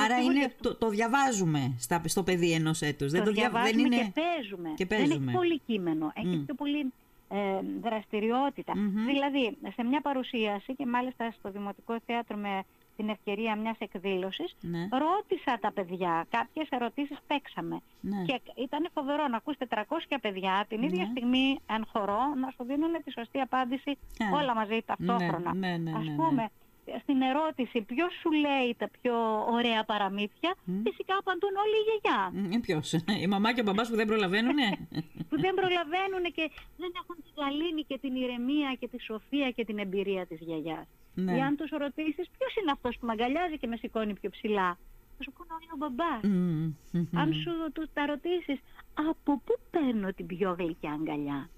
Άρα 0.05 0.21
είναι, 0.21 0.55
το, 0.61 0.75
το 0.75 0.89
διαβάζουμε 0.89 1.75
στα, 1.79 2.03
στο 2.05 2.23
παιδί 2.23 2.53
ενός 2.53 2.81
έτους. 2.83 3.11
Δεν 3.11 3.25
το 3.25 3.33
διαβάζουμε 3.33 3.83
δεν 3.83 3.93
είναι... 3.93 3.97
και 3.97 4.13
παίζουμε. 4.15 4.73
Και 4.77 4.87
παίζουμε. 4.87 5.15
Δεν 5.15 5.29
έχει 5.29 5.37
πολύ 5.37 5.61
κείμενο. 5.67 6.13
Έχει 6.15 6.37
πιο 6.37 6.55
πολύ 6.55 6.93
ε, 7.29 7.37
δραστηριότητα. 7.83 8.73
Δηλαδή, 9.07 9.57
σε 9.75 9.85
μια 9.85 10.01
παρουσίαση 10.01 10.75
και 10.75 10.87
μάλιστα 10.87 11.31
στο 11.39 11.51
Δημοτικό 11.51 12.01
Θέατρο 12.07 12.37
με 12.37 12.65
την 13.01 13.09
ευκαιρία 13.09 13.57
μιας 13.57 13.79
εκδήλωσης, 13.79 14.57
ναι. 14.61 14.89
ρώτησα 15.05 15.59
τα 15.61 15.73
παιδιά, 15.73 16.27
κάποιες 16.31 16.69
ερωτήσεις 16.71 17.19
παίξαμε. 17.27 17.77
Ναι. 18.01 18.23
Και 18.29 18.41
ήταν 18.55 18.83
φοβερό 18.95 19.29
να 19.29 19.37
ακούς 19.37 19.57
400 19.69 20.17
παιδιά 20.21 20.65
την 20.69 20.83
ίδια 20.83 21.05
ναι. 21.05 21.11
στιγμή 21.11 21.59
αν 21.67 21.87
χωρώ 21.93 22.21
να 22.43 22.49
σου 22.55 22.65
δίνουν 22.65 22.93
τη 23.05 23.11
σωστή 23.11 23.39
απάντηση 23.41 23.99
όλα 24.39 24.55
μαζί 24.55 24.79
ταυτόχρονα. 24.87 25.51
Ας 26.01 26.09
πούμε, 26.17 26.51
στην 27.03 27.19
ερώτηση 27.31 27.81
ποιος 27.81 28.13
σου 28.21 28.31
λέει 28.33 28.69
τα 28.79 28.89
πιο 29.01 29.15
ωραία 29.57 29.85
παραμύθια, 29.85 30.51
φυσικά 30.87 31.15
απαντούν 31.23 31.55
όλοι 31.65 31.77
οι 31.81 31.85
γιαγιά. 31.89 32.21
Mm, 32.37 32.61
ποιος, 32.67 32.87
η 33.25 33.27
μαμά 33.27 33.53
και 33.55 33.61
ο 33.61 33.65
μπαμπάς 33.65 33.89
που 33.89 33.97
δεν 33.97 34.07
προλαβαίνουν. 34.07 34.59
που 35.29 35.37
δεν 35.45 35.55
προλαβαίνουν 35.61 36.25
και 36.37 36.45
δεν 36.77 36.91
έχουν 37.01 37.17
τη 37.25 37.31
γαλήνη 37.41 37.83
και 37.89 37.99
την 37.99 38.15
ηρεμία 38.23 38.71
και 38.81 38.89
τη 38.89 38.99
σοφία 39.03 39.51
και 39.51 39.65
την 39.65 39.79
εμπειρία 39.79 40.27
της 40.27 40.39
γιαγιάς. 40.41 40.87
Ναι. 41.15 41.37
Ή 41.37 41.41
αν 41.41 41.57
τους 41.57 41.71
ρωτήσεις 41.71 42.29
ποιος 42.39 42.57
είναι 42.57 42.71
αυτός 42.71 42.99
που 42.99 43.07
με 43.07 43.13
αγκαλιάζει 43.13 43.59
και 43.59 43.67
με 43.67 43.77
σηκώνει 43.77 44.15
πιο 44.15 44.31
ψηλά; 44.31 44.79
Θα 45.17 45.23
σου 45.23 45.33
πούνε 45.33 45.51
όλοι 45.59 45.69
ο 45.75 45.77
μπαμπάς. 45.77 46.23
Αν 47.23 47.33
σου 47.33 47.73
τους 47.73 47.89
τα 47.93 48.07
ρωτήσεις 48.07 48.59
από 48.95 49.41
πού 49.45 49.55
παίρνω 49.71 50.13
την 50.13 50.27
πιο 50.27 50.55
γλυκιά 50.59 50.93
αγκαλιά; 50.93 51.49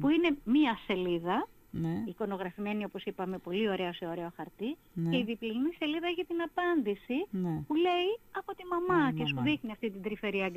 Που 0.00 0.08
είναι 0.08 0.36
μία 0.44 0.78
σελίδα 0.86 1.48
ναι. 1.72 2.02
εικονογραφημένη 2.04 2.84
όπως 2.84 3.04
είπαμε 3.04 3.38
πολύ 3.38 3.68
ωραία 3.68 3.92
σε 3.92 4.06
ωραίο 4.06 4.32
χαρτί 4.36 4.76
ναι. 4.92 5.10
και 5.10 5.16
η 5.16 5.24
διπλή 5.24 5.52
σελίδα 5.78 6.06
έχει 6.06 6.24
την 6.24 6.36
απάντηση 6.42 7.26
ναι. 7.30 7.62
που 7.66 7.74
λέει 7.74 8.10
από 8.32 8.54
τη 8.54 8.62
μαμά 8.64 9.12
και 9.12 9.26
σου 9.26 9.40
δείχνει 9.42 9.70
αυτή 9.70 9.90
την 9.90 10.02
τρυφερή 10.02 10.50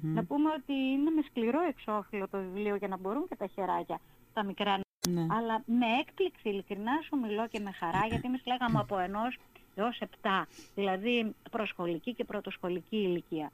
Να 0.00 0.24
πούμε 0.24 0.48
ότι 0.58 0.72
είναι 0.72 1.10
με 1.10 1.22
σκληρό 1.28 1.60
εξώφυλλο 1.68 2.28
το 2.28 2.38
βιβλίο 2.38 2.76
για 2.76 2.88
να 2.88 2.96
μπορούν 2.98 3.28
και 3.28 3.36
τα 3.36 3.46
χεράκια 3.46 4.00
τα 4.32 4.44
μικρά 4.44 4.80
ναι. 5.12 5.26
αλλά 5.30 5.62
με 5.66 5.86
έκπληξη 6.00 6.48
ειλικρινά 6.48 6.92
σου 7.04 7.16
μιλώ 7.16 7.46
και 7.48 7.60
με 7.60 7.72
χαρά 7.72 8.06
γιατί 8.08 8.26
εμείς 8.26 8.42
λέγαμε 8.46 8.78
από 8.78 8.98
ενός 8.98 9.38
έως 9.74 9.98
επτά, 10.00 10.46
δηλαδή 10.74 11.34
προσχολική 11.50 12.14
και 12.14 12.24
πρωτοσχολική 12.24 12.96
ηλικία. 12.96 13.50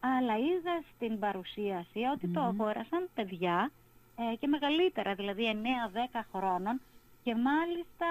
Αλλά 0.00 0.36
είδα 0.36 0.82
στην 0.94 1.18
παρουσίαση 1.18 2.00
ότι 2.14 2.28
το 2.28 2.40
αγόρασαν 2.40 3.08
παιδιά 3.14 3.70
ε, 4.16 4.36
και 4.36 4.46
μεγαλύτερα, 4.46 5.14
δηλαδή 5.14 5.44
9-10 6.14 6.20
χρόνων 6.32 6.80
και 7.24 7.34
μάλιστα 7.34 8.06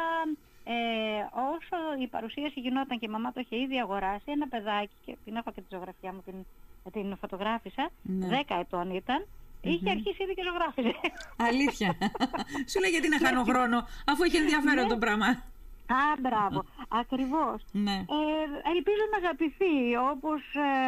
ε, 0.63 0.73
όσο 1.53 2.01
η 2.01 2.07
παρουσίαση 2.07 2.59
γινόταν 2.59 2.99
και 2.99 3.05
η 3.05 3.09
μαμά 3.09 3.31
το 3.31 3.39
είχε 3.39 3.59
ήδη 3.59 3.79
αγοράσει, 3.79 4.31
ένα 4.31 4.47
παιδάκι, 4.47 4.95
και 5.05 5.17
την 5.25 5.35
έχω 5.35 5.51
και 5.51 5.61
τη 5.61 5.67
ζωγραφιά 5.75 6.13
μου, 6.13 6.21
την, 6.25 6.45
την 6.91 7.17
φωτογράφησα, 7.17 7.89
ναι. 8.01 8.27
10 8.47 8.55
ετών 8.59 8.89
ήταν, 8.95 9.25
Είχε 9.73 9.89
αρχίσει 9.89 10.23
ήδη 10.23 10.33
και 10.33 10.43
ζωγράφιζε. 10.47 10.93
Αλήθεια. 11.49 11.89
Σου 12.69 12.79
λέει 12.81 12.91
γιατί 12.95 13.07
να 13.13 13.19
χάνω 13.23 13.43
χρόνο, 13.49 13.77
αφού 14.11 14.21
έχει 14.23 14.37
ενδιαφέρον 14.37 14.85
ναι. 14.85 14.93
το 14.93 14.97
πράγμα. 14.97 15.27
Α, 15.89 16.03
μπράβο. 16.19 16.63
Ακριβώς. 16.87 17.57
Ναι. 17.71 17.97
Ε, 18.17 18.69
ελπίζω 18.75 19.03
να 19.11 19.17
αγαπηθεί, 19.17 19.75
όπως 20.11 20.41
ε, 20.55 20.87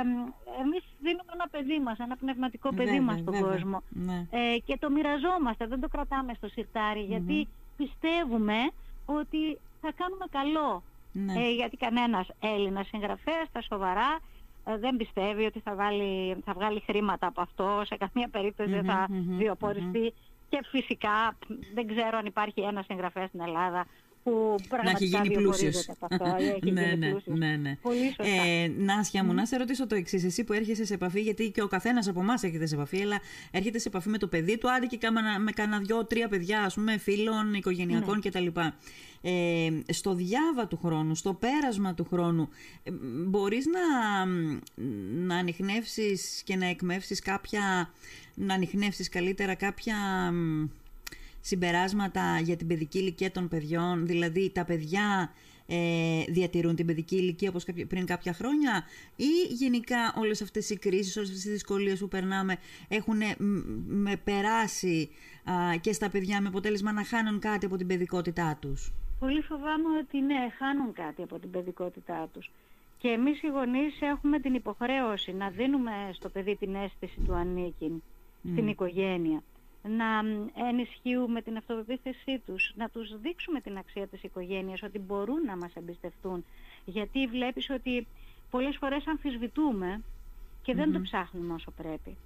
εμείς 0.62 0.84
δίνουμε 1.00 1.32
ένα 1.34 1.48
παιδί 1.52 1.80
μας, 1.80 1.98
ένα 2.00 2.16
πνευματικό 2.16 2.70
παιδί 2.70 2.90
βέβαια, 2.90 3.02
μας 3.02 3.20
στον 3.20 3.34
βέβαια. 3.34 3.50
κόσμο. 3.52 3.84
Ναι. 3.90 4.28
Ε, 4.30 4.58
και 4.66 4.78
το 4.80 4.90
μοιραζόμαστε, 4.90 5.68
δεν 5.68 5.80
το 5.80 5.88
κρατάμε 5.88 6.34
στο 6.34 6.48
σιρτάρι, 6.48 7.02
γιατί 7.02 7.48
πιστεύουμε 7.78 8.60
ότι 9.06 9.60
θα 9.82 9.92
κάνουμε 10.00 10.26
καλό. 10.32 10.84
Ναι. 11.12 11.34
Ε, 11.34 11.52
γιατί 11.54 11.78
κανένας 11.78 12.28
Έλληνας 12.40 12.88
συγγραφέας 12.88 13.48
στα 13.50 13.62
σοβαρά 13.62 14.12
ε, 14.16 14.22
δεν 14.63 14.96
πιστεύει 14.96 15.46
ότι 15.46 15.60
θα, 15.60 15.75
βάλει, 15.75 16.36
θα 16.46 16.54
βγάλει 16.54 16.80
χρήματα 16.86 17.28
από 17.28 17.42
αυτό, 17.42 17.82
σε 17.86 17.98
καμία 17.98 18.30
δεν 18.66 18.84
θα 18.84 19.08
βιοποριστει 19.12 20.13
Και 20.50 20.60
φυσικά 20.72 21.38
δεν 21.74 21.88
ξέρω 21.88 22.18
αν 22.18 22.25
υπάρχει 22.25 22.62
ένας 22.62 22.86
συγγραφέας 22.86 23.28
στην 23.28 23.42
Ελλάδα 23.42 23.86
που 24.24 24.56
πραγματικά 24.70 24.84
να 24.84 24.90
έχει 24.90 25.06
γίνει 25.06 25.36
πλούσιος. 25.36 25.90
ναι, 26.74 26.96
ναι, 26.98 27.14
ναι, 27.26 27.56
ναι. 27.56 27.76
Πολύ 27.82 28.06
σωστά. 28.06 28.24
Ε, 28.24 28.68
Νάσια 28.78 29.24
μου, 29.24 29.34
να 29.34 29.46
σε 29.46 29.58
ρωτήσω 29.58 29.88
το 29.88 29.96
εξής. 29.96 30.24
Εσύ 30.24 30.44
που 30.44 30.54
έρχεσαι 30.54 30.86
σε 30.86 30.94
επαφή, 30.94 31.22
γιατί 31.22 31.52
και 31.52 31.62
ο 31.62 31.68
καθένας 31.68 32.08
από 32.08 32.20
εμάς 32.20 32.44
έρχεται 32.44 32.66
σε 32.66 32.76
επαφή, 32.76 33.02
αλλά 33.02 33.20
έρχεται 33.52 33.80
σε 33.80 33.88
επαφή 33.88 34.10
με 34.10 34.18
το 34.18 34.28
παιδί 34.28 34.58
του, 34.58 34.72
άντε 34.72 34.86
και 34.86 35.10
με 35.40 35.52
κανένα 35.52 35.80
δυο-τρία 35.80 36.28
παιδιά, 36.28 36.64
ας 36.64 36.74
πούμε, 36.74 36.98
φίλων, 36.98 37.54
οικογενειακών 37.54 38.22
ναι. 38.24 38.30
κτλ. 38.30 38.48
Ε, 39.22 39.70
στο 39.90 40.14
διάβα 40.14 40.68
του 40.68 40.80
χρόνου, 40.84 41.16
στο 41.16 41.34
πέρασμα 41.34 41.94
του 41.94 42.08
χρόνου, 42.10 42.50
ε, 42.84 42.92
μπορείς 43.28 43.66
να, 43.66 44.26
να 45.26 45.36
ανοιχνεύσεις 45.36 46.42
και 46.46 46.56
να 46.56 46.66
εκμεύσεις 46.66 47.20
κάποια, 47.20 47.94
να 48.36 48.54
ανοιχνεύσεις 48.54 49.10
καλύτερα 49.10 49.56
κάποια 49.56 49.96
συμπεράσματα 51.41 52.39
για 52.39 52.55
την 52.55 52.67
παιδική 52.67 52.98
ηλικία 52.98 53.31
των 53.31 53.48
παιδιών, 53.48 54.05
δηλαδή 54.08 54.51
τα 54.53 54.65
παιδιά 54.65 55.34
ε, 55.67 56.24
διατηρούν 56.27 56.75
την 56.75 56.86
παιδική 56.86 57.15
ηλικία 57.15 57.50
όπως 57.50 57.65
πριν 57.88 58.05
κάποια 58.05 58.34
χρόνια 58.34 58.84
ή 59.15 59.53
γενικά 59.53 60.13
όλες 60.17 60.41
αυτές 60.41 60.69
οι 60.69 60.77
κρίσεις, 60.77 61.17
όλες 61.17 61.29
αυτές 61.29 61.46
οι 61.46 61.50
δυσκολίες 61.50 62.00
που 62.00 62.08
περνάμε 62.08 62.58
έχουν 62.88 63.17
με 63.88 64.15
περάσει 64.24 65.10
και 65.81 65.93
στα 65.93 66.10
παιδιά 66.10 66.41
με 66.41 66.48
αποτέλεσμα 66.48 66.91
να 66.91 67.03
χάνουν 67.03 67.39
κάτι 67.39 67.65
από 67.65 67.77
την 67.77 67.88
παιδικότητά 67.88 68.58
τους; 68.62 68.91
Πολύ 69.19 69.41
φοβάμαι 69.41 69.98
ότι 70.01 70.19
ναι, 70.22 70.50
χάνουν 70.58 70.93
κάτι 70.93 71.22
από 71.22 71.39
την 71.39 71.51
παιδικότητά 71.51 72.29
τους. 72.34 72.51
Και 72.98 73.08
εμείς 73.08 73.41
οι 73.41 73.48
γονείς 73.48 74.01
έχουμε 74.01 74.39
την 74.39 74.53
υποχρέωση 74.53 75.31
να 75.31 75.50
δίνουμε 75.50 75.91
στο 76.13 76.29
παιδί 76.29 76.55
την 76.55 76.75
αίσθηση 76.75 77.19
του 77.25 77.34
ανήκει 77.34 78.03
στην 78.51 78.67
οικογένεια 78.67 79.43
να 79.84 80.20
ενισχύουμε 80.68 81.42
την 81.42 81.58
αυτοπεποίθησή 81.58 82.42
τους, 82.46 82.74
να 82.76 82.90
τους 82.90 83.20
δείξουμε 83.22 83.60
την 83.60 83.78
αξία 83.78 84.08
της 84.08 84.24
οικογένειας, 84.24 84.84
ότι 84.84 85.00
μπορούν 85.00 85.46
να 85.46 85.58
μας 85.58 85.74
εμπιστευτούν. 85.76 86.46
Γιατί 86.86 87.28
βλέπεις 87.28 87.70
ότι 87.70 88.08
πολλές 88.50 88.78
φορές 88.78 89.08
αμφισβητούμε 89.08 90.02
και 90.62 90.76
δεν 90.76 90.92
το 90.92 91.02
ψάχνουμε 91.02 91.54
όσο 91.54 91.72
πρέπει. 91.72 92.18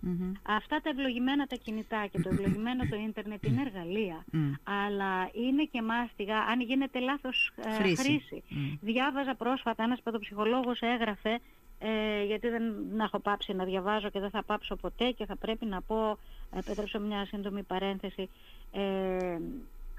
Αυτά 0.44 0.82
τα 0.82 0.90
ευλογημένα 0.90 1.46
τα 1.46 1.56
κινητά 1.56 2.08
και 2.12 2.20
το 2.22 2.30
ευλογημένο 2.30 2.84
το 2.90 2.96
ίντερνετ 2.96 3.46
είναι 3.46 3.62
εργαλεία, 3.62 4.26
αλλά 4.64 5.30
είναι 5.34 5.64
και 5.72 5.82
μάστιγα 5.82 6.38
αν 6.38 6.62
γίνεται 6.62 7.00
λάθος 7.00 7.52
ε, 7.56 7.96
χρήση. 7.96 8.44
Διάβαζα 8.82 9.36
πρόσφατα, 9.36 9.84
ένας 9.84 10.02
παιδοψυχολόγος 10.02 10.82
έγραφε 10.82 11.40
ε, 11.86 12.24
γιατί 12.24 12.50
δεν 12.50 12.64
να 12.92 13.04
έχω 13.04 13.20
πάψει 13.20 13.54
να 13.54 13.64
διαβάζω 13.64 14.10
και 14.10 14.20
δεν 14.20 14.30
θα 14.30 14.44
πάψω 14.44 14.76
ποτέ 14.76 15.12
και 15.12 15.26
θα 15.26 15.36
πρέπει 15.36 15.66
να 15.66 15.82
πω, 15.82 16.18
επέτρεψω 16.58 17.00
μια 17.00 17.26
σύντομη 17.26 17.64
παρένθεση, 17.64 18.30
ε, 18.72 19.38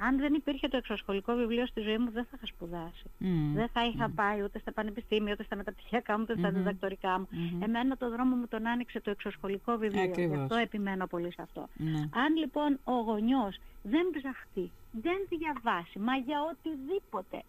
αν 0.00 0.18
δεν 0.18 0.34
υπήρχε 0.34 0.68
το 0.68 0.76
εξωσχολικό 0.76 1.34
βιβλίο 1.34 1.66
στη 1.66 1.80
ζωή 1.80 1.98
μου 1.98 2.10
δεν 2.10 2.24
θα 2.24 2.30
είχα 2.34 2.46
σπουδάσει. 2.46 3.10
Δεν 3.54 3.68
θα 3.68 3.86
είχα 3.86 4.10
πάει 4.14 4.42
ούτε 4.42 4.58
στα 4.58 4.72
πανεπιστήμια, 4.72 5.32
ούτε 5.32 5.42
στα 5.42 5.56
μεταπτυχιακά 5.56 6.18
μου, 6.18 6.24
ούτε 6.28 6.38
στα 6.38 6.50
διδακτορικά 6.50 7.18
μου. 7.18 7.28
Εμένα 7.62 7.96
το 7.96 8.10
δρόμο 8.10 8.36
μου 8.36 8.46
τον 8.48 8.66
άνοιξε 8.66 9.00
το 9.00 9.10
εξωσχολικό 9.10 9.76
βιβλίο. 9.76 10.02
Ακριβώς. 10.02 10.36
Γι' 10.36 10.42
αυτό 10.42 10.54
επιμένω 10.54 11.06
πολύ 11.06 11.32
σε 11.32 11.42
αυτό. 11.42 11.68
Ναι. 11.76 11.98
Αν 11.98 12.36
λοιπόν 12.36 12.78
ο 12.84 12.92
γονιός 12.92 13.60
δεν 13.82 14.10
ψαχτεί, 14.16 14.70
δεν 14.90 15.18
διαβάσει, 15.28 15.98
μα 15.98 16.14
για 16.16 16.38
οτιδήποτε, 16.50 17.42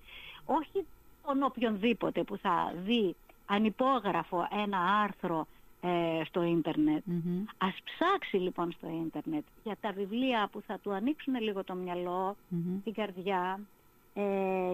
όχι 0.45 0.85
τον 1.25 1.43
οποιονδήποτε 1.43 2.23
που 2.23 2.37
θα 2.37 2.73
δει 2.85 3.15
ανυπόγραφο 3.45 4.47
ένα 4.63 4.77
άρθρο 5.03 5.47
ε, 5.81 6.23
στο 6.25 6.43
ίντερνετ. 6.43 7.03
Ας 7.57 7.75
ψάξει 7.83 8.37
λοιπόν 8.37 8.71
στο 8.71 8.87
ίντερνετ 8.87 9.43
για 9.63 9.77
τα 9.81 9.91
βιβλία 9.91 10.49
που 10.51 10.61
θα 10.67 10.79
του 10.79 10.91
ανοίξουν 10.91 11.35
λίγο 11.41 11.63
το 11.63 11.73
μυαλο 11.73 12.35
την 12.83 12.93
καρδιά, 12.93 13.59
ε, 14.13 14.23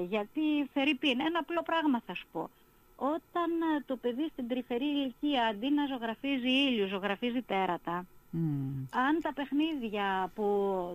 γιατί 0.10 0.42
Φερρυπίν, 0.74 1.20
ένα 1.20 1.40
απλό 1.40 1.62
πράγμα 1.66 2.02
θα 2.06 2.14
σου 2.16 2.26
πω. 2.32 2.50
Όταν 2.96 3.52
ε, 3.78 3.84
το 3.86 3.96
παιδί 3.96 4.30
στην 4.32 4.48
τρυφερή 4.48 4.86
ηλικία 4.86 5.46
αντί 5.46 5.70
να 5.70 5.86
ζωγραφίζει 5.86 6.50
ήλιο, 6.50 6.88
ζωγραφίζει 6.88 7.42
τέρατα, 7.42 8.06
αν 8.90 9.22
τα 9.22 9.34
παιχνίδια 9.34 10.32
που 10.36 10.46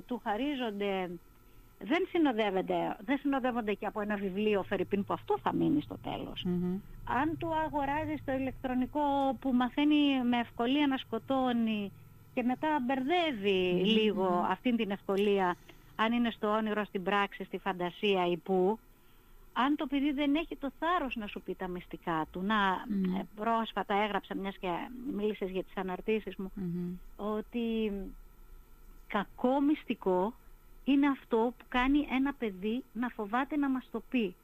του 0.06 0.20
χαρίζονται 0.24 1.10
δεν 1.78 2.06
συνοδεύονται, 2.10 2.96
δεν 3.04 3.18
συνοδεύονται 3.18 3.72
και 3.72 3.86
από 3.86 4.00
ένα 4.00 4.16
βιβλίο 4.16 4.62
Φερρυπίν 4.62 5.04
που 5.04 5.12
αυτό 5.12 5.38
θα 5.42 5.54
μείνει 5.54 5.80
στο 5.80 5.98
τελος 6.02 6.42
Αν 7.04 7.36
του 7.38 7.54
αγοράζεις 7.54 8.24
το 8.24 8.32
ηλεκτρονικό 8.32 9.36
που 9.40 9.52
μαθαίνει 9.52 10.22
με 10.24 10.38
ευκολία 10.38 10.86
να 10.86 10.96
σκοτώνει 10.96 11.92
και 12.34 12.42
μετά 12.42 12.68
λίγο 13.84 14.46
αυτήν 14.50 14.76
την 14.76 14.90
ευκολία 14.90 15.56
αν 15.96 16.12
είναι 16.12 16.30
στο 16.30 16.48
όνειρο, 16.48 16.84
στην 16.84 17.02
πράξη, 17.02 17.44
στη 17.44 17.58
φαντασία 17.58 18.26
ή 18.26 18.36
που 18.36 18.78
αν 19.52 19.76
το 19.76 19.86
παιδί 19.86 20.12
δεν 20.12 20.34
έχει 20.34 20.56
το 20.56 20.70
θάρρος 20.78 21.16
να 21.16 21.26
σου 21.26 21.40
πει 21.40 21.54
τα 21.54 21.68
μυστικά 21.68 22.26
του, 22.30 22.42
να 22.42 22.54
ε, 23.18 23.26
πρόσφατα 23.34 23.94
έγραψα 23.94 24.34
μιας 24.34 24.56
και 24.56 24.68
μίλησες 25.16 25.50
για 25.50 25.62
τις 25.62 25.76
αναρτήσεις 25.76 26.36
μου, 26.36 26.52
ότι 27.16 27.92
κακό 29.06 29.60
μυστικό 29.60 30.32
είναι 30.86 31.06
αυτό 31.06 31.54
που 31.58 31.64
κάνει 31.68 32.06
ένα 32.10 32.32
παιδί 32.32 32.84
να 32.92 33.08
φοβάται 33.08 33.56
να 33.56 33.68
μας 33.68 33.88
το 33.90 34.02
πει. 34.10 34.34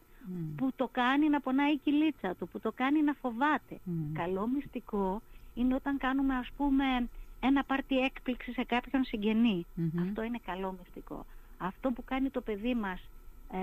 Που 0.56 0.72
το 0.76 0.88
κάνει 0.92 1.28
να 1.28 1.40
πονάει 1.40 1.72
η 1.72 1.80
κυλίτσα 1.84 2.34
του, 2.34 2.48
που 2.48 2.60
το 2.60 2.72
κάνει 2.72 3.02
να 3.02 3.12
φοβάται. 3.12 3.80
Καλό 4.12 4.48
μυστικό 4.54 5.22
είναι 5.54 5.74
όταν 5.74 5.98
κάνουμε 5.98 6.34
ας 6.34 6.48
πούμε 6.56 6.84
ένα 7.40 7.64
πάρτι 7.64 7.98
έκπληξη 7.98 8.52
σε 8.52 8.64
κάποιον 8.64 9.02
Αυτό 10.02 10.22
είναι 10.22 10.40
καλό 10.44 10.74
μυστικό. 10.78 11.26
Αυτό 11.58 11.90
που 11.90 12.04
κάνει 12.04 12.30
το 12.30 12.40
παιδί 12.40 12.74
μας 12.74 13.00
ε, 13.52 13.58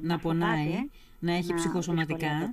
να, 0.00 0.14
να 0.14 0.18
πονάει, 0.18 0.88
να 1.18 1.32
έχει 1.32 1.50
να 1.50 1.54
ψυχοσωματικά. 1.56 2.52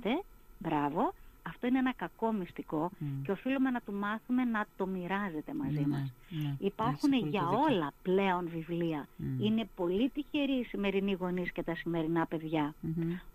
Μπράβο. 0.58 1.14
Αυτό 1.46 1.66
είναι 1.66 1.78
ένα 1.78 1.92
κακό 1.92 2.32
μυστικό 2.32 2.90
και 3.24 3.30
οφείλουμε 3.30 3.70
να 3.70 3.80
του 3.80 3.92
μάθουμε 3.92 4.44
να 4.44 4.66
το 4.76 4.86
μοιράζεται 4.86 5.54
μαζί 5.54 5.84
mm. 5.86 5.90
μας. 5.90 6.12
Ναι. 6.28 6.54
Υπάρχουν 6.58 7.12
για 7.12 7.48
όλα 7.48 7.92
πλέον 8.02 8.48
βιβλία. 8.48 9.08
Είναι 9.40 9.68
πολύ 9.76 10.08
τυχεροί 10.08 10.52
οι 10.52 10.64
σημερινοί 10.64 11.12
γονείς 11.12 11.52
και 11.52 11.62
τα 11.62 11.74
σημερινά 11.74 12.28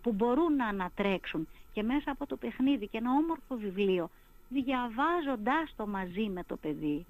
που 0.02 0.12
μπορούν 0.12 0.56
να 0.56 0.66
ανατρέξουν 0.66 1.48
και 1.72 1.82
μέσα 1.82 2.10
από 2.10 2.26
το 2.26 2.36
παιχνίδι 2.36 2.86
και 2.86 2.98
ένα 2.98 3.10
όμορφο 3.10 3.56
βιβλίο 3.56 4.10
διαβάζοντάς 4.48 5.74
το 5.76 5.86
μαζί 5.86 6.28
με 6.28 6.42
το 6.46 6.56
παιδί 6.56 7.06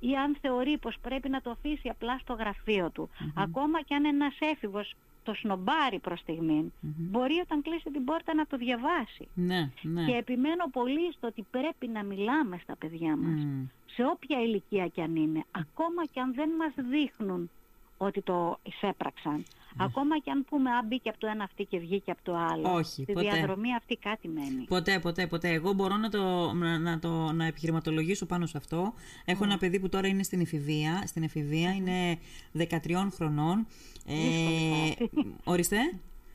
ή 0.00 0.16
αν 0.16 0.36
θεωρεί 0.40 0.78
πως 0.78 0.96
πρέπει 1.02 1.28
να 1.28 1.40
το 1.40 1.50
αφήσει 1.50 1.88
απλά 1.88 2.18
στο 2.18 2.32
γραφείο 2.32 2.90
του 2.90 3.08
ακόμα 3.34 3.82
και 3.82 3.94
αν 3.94 4.04
ένας 4.04 4.36
έφηβος 4.40 4.94
το 5.26 5.34
σνομπάρει 5.34 5.98
προς 5.98 6.20
στιγμή, 6.20 6.72
μπορεί 6.80 7.40
όταν 7.40 7.62
κλείσει 7.62 7.90
την 7.90 8.04
πόρτα 8.04 8.34
να 8.34 8.46
το 8.46 8.56
διαβάσει. 8.56 9.28
Ναι, 9.34 9.70
ναι. 9.82 10.04
Και 10.04 10.16
επιμένω 10.16 10.64
πολύ 10.72 11.12
στο 11.12 11.26
ότι 11.26 11.46
πρέπει 11.50 11.86
να 11.88 12.02
μιλάμε 12.04 12.58
στα 12.62 12.76
παιδιά 12.76 13.16
μας, 13.16 13.46
σε 13.86 14.02
όποια 14.04 14.40
ηλικία 14.42 14.86
κι 14.86 15.00
αν 15.00 15.16
είναι, 15.16 15.44
ακόμα 15.50 16.06
κι 16.12 16.20
αν 16.20 16.34
δεν 16.34 16.50
μας 16.50 16.72
δείχνουν 16.76 17.50
ότι 17.96 18.22
το 18.22 18.58
εισέπραξαν. 18.62 19.44
Ακόμα 19.78 20.18
και 20.18 20.30
αν 20.30 20.44
πούμε 20.44 20.70
αν 20.70 20.86
μπήκε 20.86 21.08
από 21.08 21.18
το 21.18 21.26
ένα 21.26 21.44
αυτή 21.44 21.64
και 21.64 21.78
βγήκε 21.78 22.10
από 22.10 22.20
το 22.22 22.36
άλλο. 22.36 22.72
Όχι, 22.72 23.02
Στη 23.02 23.12
ποτέ. 23.12 23.30
διαδρομή 23.30 23.74
αυτή 23.74 23.96
κάτι 23.96 24.28
μένει. 24.28 24.64
Ποτέ, 24.68 24.98
ποτέ, 24.98 25.26
ποτέ. 25.26 25.48
Εγώ 25.48 25.72
μπορώ 25.72 25.96
να 25.96 26.08
το, 26.10 26.52
να, 26.52 26.78
να 26.78 26.98
το 26.98 27.32
να 27.32 27.46
επιχειρηματολογήσω 27.46 28.26
πάνω 28.26 28.46
σε 28.46 28.56
αυτό. 28.56 28.94
Έχω 29.24 29.44
ένα 29.44 29.58
παιδί 29.58 29.80
που 29.80 29.88
τώρα 29.88 30.08
είναι 30.08 30.22
στην 30.22 30.40
εφηβεία. 30.40 31.02
Στην 31.06 31.22
εφηβεία 31.22 31.70
είναι 31.74 32.18
13 32.58 33.08
χρονών. 33.14 33.66
Δύσκολη 34.06 34.72
φάση. 34.72 35.10
ορίστε. 35.44 35.76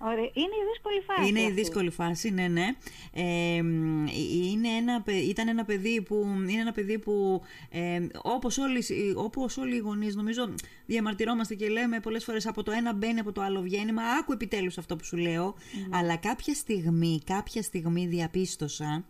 Ωραία. 0.03 0.29
Είναι 0.34 0.55
η 0.62 0.65
δύσκολη 0.72 1.01
φάση. 1.08 1.29
Είναι 1.29 1.39
η 1.39 1.43
αυτή. 1.43 1.55
δύσκολη 1.55 1.89
φάση, 1.89 2.29
ναι, 2.29 2.48
ναι. 2.48 2.67
Ε, 3.13 3.62
μ, 3.62 4.05
είναι 4.51 4.67
ένα, 4.67 5.01
παι- 5.01 5.24
ήταν 5.24 5.48
ένα 5.48 5.65
παιδί 5.65 6.01
που, 6.01 6.25
είναι 6.50 6.62
ένα 6.62 6.72
παιδί 6.72 7.00
που 7.00 7.41
ε, 7.70 8.08
όπως, 8.22 8.58
όλοι, 8.58 8.84
όπως 9.15 9.58
όλοι 9.58 9.75
οι 9.75 9.79
γονείς 9.79 10.15
νομίζω 10.15 10.53
διαμαρτυρόμαστε 10.86 11.55
και 11.55 11.67
λέμε 11.67 12.00
πολλές 12.00 12.24
φορές 12.24 12.48
από 12.48 12.63
το 12.63 12.72
ένα 12.72 12.93
μπαίνει 12.93 13.20
από 13.20 13.31
το 13.31 13.41
άλλο 13.41 13.62
βγαίνει 13.62 13.91
μα 13.91 14.03
άκου 14.03 14.31
επιτέλους 14.31 14.77
αυτό 14.77 14.96
που 14.96 15.03
σου 15.03 15.17
λέω 15.17 15.55
αλλά 15.89 16.15
κάποια 16.17 16.53
στιγμή, 16.53 17.22
κάποια 17.25 17.62
στιγμή 17.62 18.08
διαπίστωσα 18.08 19.05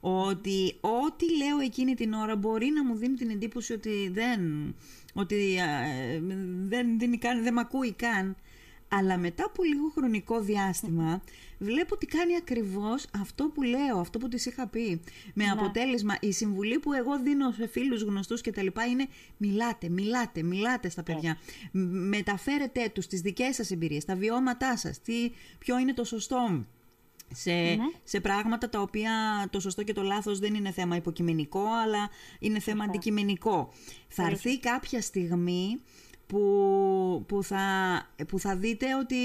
ότι 0.00 0.76
ό,τι 0.80 1.36
λέω 1.36 1.58
εκείνη 1.58 1.94
την 1.94 2.12
ώρα 2.12 2.36
μπορεί 2.36 2.70
να 2.74 2.84
μου 2.84 2.94
δίνει 2.94 3.14
την 3.16 3.30
εντύπωση 3.30 3.72
ότι 3.72 4.10
δεν, 4.12 4.40
ότι, 5.14 5.56
ε, 5.56 6.20
δεν, 6.62 6.98
δίνει 6.98 7.18
καν, 7.18 7.42
δεν 7.42 7.52
μ' 7.52 7.58
ακούει 7.58 7.92
καν 7.92 8.36
αλλά 8.88 9.18
μετά 9.18 9.44
από 9.44 9.62
λίγο 9.64 9.90
χρονικό 9.94 10.40
διάστημα 10.40 11.22
βλέπω 11.58 11.94
ότι 11.94 12.06
κάνει 12.06 12.36
ακριβώς 12.36 13.06
αυτό 13.20 13.44
που 13.44 13.62
λέω, 13.62 13.98
αυτό 13.98 14.18
που 14.18 14.28
της 14.28 14.46
είχα 14.46 14.66
πει. 14.66 15.00
Με 15.34 15.44
αποτέλεσμα 15.44 16.16
η 16.20 16.32
συμβουλή 16.32 16.78
που 16.78 16.92
εγώ 16.92 17.18
δίνω 17.20 17.52
σε 17.52 17.66
φίλους 17.66 18.02
γνωστούς 18.02 18.40
και 18.40 18.52
τα 18.52 18.62
λοιπά 18.62 18.84
είναι 18.86 19.08
μιλάτε, 19.36 19.88
μιλάτε, 19.88 20.42
μιλάτε 20.42 20.88
στα 20.88 21.02
παιδιά. 21.02 21.38
Μ- 21.72 22.08
Μεταφέρετε 22.08 22.90
τους 22.94 23.06
τις 23.06 23.20
δικές 23.20 23.54
σας 23.54 23.70
εμπειρίες, 23.70 24.04
τα 24.04 24.14
βιώματά 24.16 24.76
σας, 24.76 25.00
τι, 25.00 25.32
ποιο 25.58 25.78
είναι 25.78 25.94
το 25.94 26.04
σωστό 26.04 26.64
σε, 27.34 27.52
σε 28.04 28.20
πράγματα 28.20 28.68
τα 28.68 28.80
οποία 28.80 29.12
το 29.50 29.60
σωστό 29.60 29.82
και 29.82 29.92
το 29.92 30.02
λάθος 30.02 30.38
δεν 30.38 30.54
είναι 30.54 30.70
θέμα 30.70 30.96
υποκειμενικό, 30.96 31.64
αλλά 31.84 32.10
είναι 32.38 32.58
θέμα 32.60 32.84
αντικειμενικό. 32.84 33.72
Θα 34.08 34.26
έρθει 34.26 34.58
κάποια 34.60 35.00
στιγμή 35.00 35.80
που, 36.26 37.24
που, 37.28 37.42
θα, 37.42 37.62
που 38.28 38.38
θα 38.38 38.56
δείτε 38.56 38.96
ότι 38.96 39.16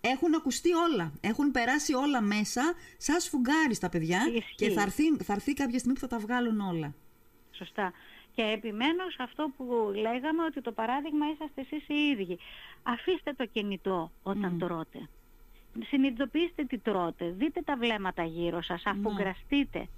έχουν 0.00 0.34
ακουστεί 0.34 0.72
όλα, 0.72 1.12
έχουν 1.20 1.50
περάσει 1.50 1.94
όλα 1.94 2.20
μέσα, 2.20 2.62
σας 2.96 3.22
σφουγγάρι 3.22 3.74
στα 3.74 3.88
παιδιά 3.88 4.20
Ισχύει. 4.34 4.54
και 4.54 4.70
θα 4.70 4.82
έρθει, 4.82 5.16
θα 5.16 5.32
έρθει 5.32 5.52
κάποια 5.52 5.78
στιγμή 5.78 5.94
που 5.94 6.00
θα 6.00 6.06
τα 6.06 6.18
βγάλουν 6.18 6.60
όλα. 6.60 6.94
Σωστά. 7.50 7.92
Και 8.34 8.42
επιμένω 8.42 9.02
σε 9.10 9.22
αυτό 9.22 9.50
που 9.56 9.64
λέγαμε 9.94 10.42
ότι 10.42 10.60
το 10.60 10.72
παράδειγμα 10.72 11.26
είσαστε 11.30 11.60
εσείς 11.60 11.88
οι 11.88 11.94
ίδιοι. 11.94 12.38
Αφήστε 12.82 13.32
το 13.32 13.46
κινητό 13.46 14.10
όταν 14.22 14.58
τρώτε. 14.58 15.08
Συνειδητοποιήστε 15.84 16.64
τι 16.64 16.78
τρώτε. 16.78 17.34
Δείτε 17.38 17.60
τα 17.60 17.76
βλέμματα 17.76 18.24
γύρω 18.24 18.62
σας. 18.62 18.82
Αφογκραστείτε. 18.86 19.88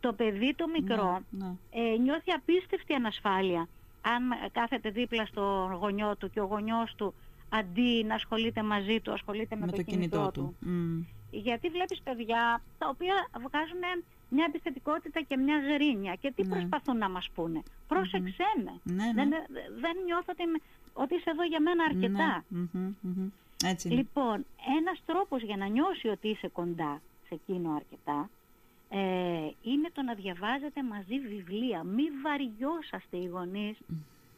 Το 0.00 0.12
παιδί 0.12 0.54
το 0.54 0.68
μικρό 0.68 1.20
ναι. 1.30 1.54
ε, 1.70 1.96
νιώθει 1.96 2.32
απίστευτη 2.32 2.94
ανασφάλεια. 2.94 3.68
Αν 4.02 4.22
κάθεται 4.52 4.90
δίπλα 4.90 5.26
στο 5.26 5.76
γονιό 5.80 6.16
του 6.16 6.30
και 6.30 6.40
ο 6.40 6.44
γονιός 6.44 6.94
του 6.96 7.14
αντί 7.48 8.04
να 8.04 8.14
ασχολείται 8.14 8.62
μαζί 8.62 9.00
του, 9.00 9.12
ασχολείται 9.12 9.56
με, 9.56 9.66
με 9.66 9.72
το 9.72 9.82
κινητό 9.82 10.30
του. 10.34 10.56
Μμ. 10.60 11.00
γιατί 11.30 11.68
βλέπεις 11.68 12.00
παιδιά 12.02 12.62
τα 12.78 12.88
οποία 12.88 13.14
βγάζουν 13.46 14.04
μια 14.28 14.44
επιθετικότητα 14.48 15.20
και 15.22 15.36
μια 15.36 15.58
γρίνια 15.58 16.14
και 16.14 16.32
τι 16.36 16.42
Ναι. 16.42 16.48
προσπαθούν 16.48 16.98
να 16.98 17.08
μας 17.08 17.28
πούνε. 17.34 17.62
Πρόσεξέ 17.88 18.44
με. 18.64 18.80
Ναι, 18.94 19.04
ναι. 19.04 19.12
Δεν, 19.14 19.30
δεν 19.80 19.96
νιώθω 20.04 20.26
ότι, 20.32 20.46
με- 20.46 20.60
ότι 20.92 21.14
είσαι 21.14 21.30
εδώ 21.30 21.44
για 21.44 21.60
μένα 21.60 21.84
αρκετά. 21.84 22.44
Ναι. 22.48 22.58
Μμμ, 22.72 22.94
μμμ. 23.00 23.28
Έτσι 23.64 23.88
είναι. 23.88 23.96
Λοιπόν, 23.96 24.44
ένας 24.78 25.02
τρόπος 25.06 25.42
για 25.42 25.56
να 25.56 25.66
νιώσει 25.66 26.08
ότι 26.08 26.28
είσαι 26.28 26.48
κοντά 26.48 27.00
σε 27.28 27.34
εκείνο 27.34 27.70
αρκετά 27.74 28.30
ε, 28.90 28.98
είναι 29.62 29.88
το 29.92 30.02
να 30.02 30.14
διαβάζετε 30.14 30.82
μαζί 30.82 31.18
βιβλία. 31.18 31.82
Μη 31.82 32.02
βαριόσαστε 32.22 33.16
οι 33.16 33.26
γονείς. 33.26 33.76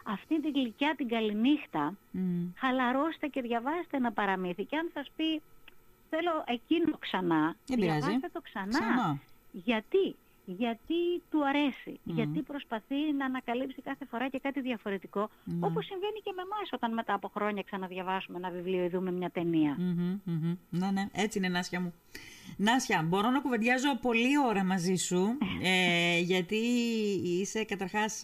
Αυτή 0.05 0.41
την 0.41 0.53
γλυκιά 0.53 0.95
την 0.97 1.09
καληνύχτα 1.09 1.95
Μμ. 2.11 2.47
χαλαρώστε 2.57 3.27
και 3.27 3.41
διαβάστε 3.41 3.97
ένα 3.97 4.13
παραμύθι. 4.13 4.65
Και 4.65 4.77
αν 4.77 4.91
σας 4.95 5.11
πει 5.17 5.41
θέλω 6.11 6.45
εκείνο 6.47 6.97
ξανά, 6.99 7.57
Δεν 7.67 7.79
πειράζει. 7.79 7.99
διαβάστε 7.99 8.29
το 8.33 8.41
ξανά. 8.41 8.69
Ξανά. 8.79 9.19
Γιατί; 9.53 10.17
Γιατί 10.45 11.23
του 11.31 11.47
αρέσει. 11.47 12.01
Γιατί 12.05 12.41
προσπαθεί 12.43 13.13
να 13.19 13.25
ανακαλύψει 13.25 13.83
κάθε 13.83 14.05
φορά 14.05 14.29
και 14.29 14.39
κάτι 14.39 14.61
διαφορετικό. 14.61 15.31
Ναι. 15.45 15.67
Όπως 15.67 15.85
συμβαίνει 15.85 16.21
και 16.25 16.33
με 16.37 16.43
εμάς 16.43 16.69
όταν 16.73 16.93
μετά 16.95 17.15
από 17.15 17.29
χρόνια 17.29 17.63
ξαναδιαβάσουμε 17.63 18.39
ένα 18.39 18.51
βιβλίο 18.51 18.85
ή 18.85 18.89
δούμε 18.89 19.11
μια 19.13 19.31
ταινία. 19.31 19.77
Μμμ, 19.79 20.21
μμμ. 20.25 20.55
Ναι, 20.71 20.91
ναι, 20.91 21.09
έτσι 21.13 21.39
είναι 21.39 21.49
Νάσια 21.49 21.81
μου. 21.81 21.95
Νάσια, 22.63 23.03
μπορώ 23.03 23.31
να 23.31 23.41
κουβεντιάζω 23.41 23.97
πολλή 23.97 24.39
ώρα 24.49 24.65
μαζί 24.65 24.95
σου, 24.95 25.39
ε, 25.63 26.19
γιατί 26.19 26.57
είσαι 27.25 27.65
καταρχάς 27.65 28.23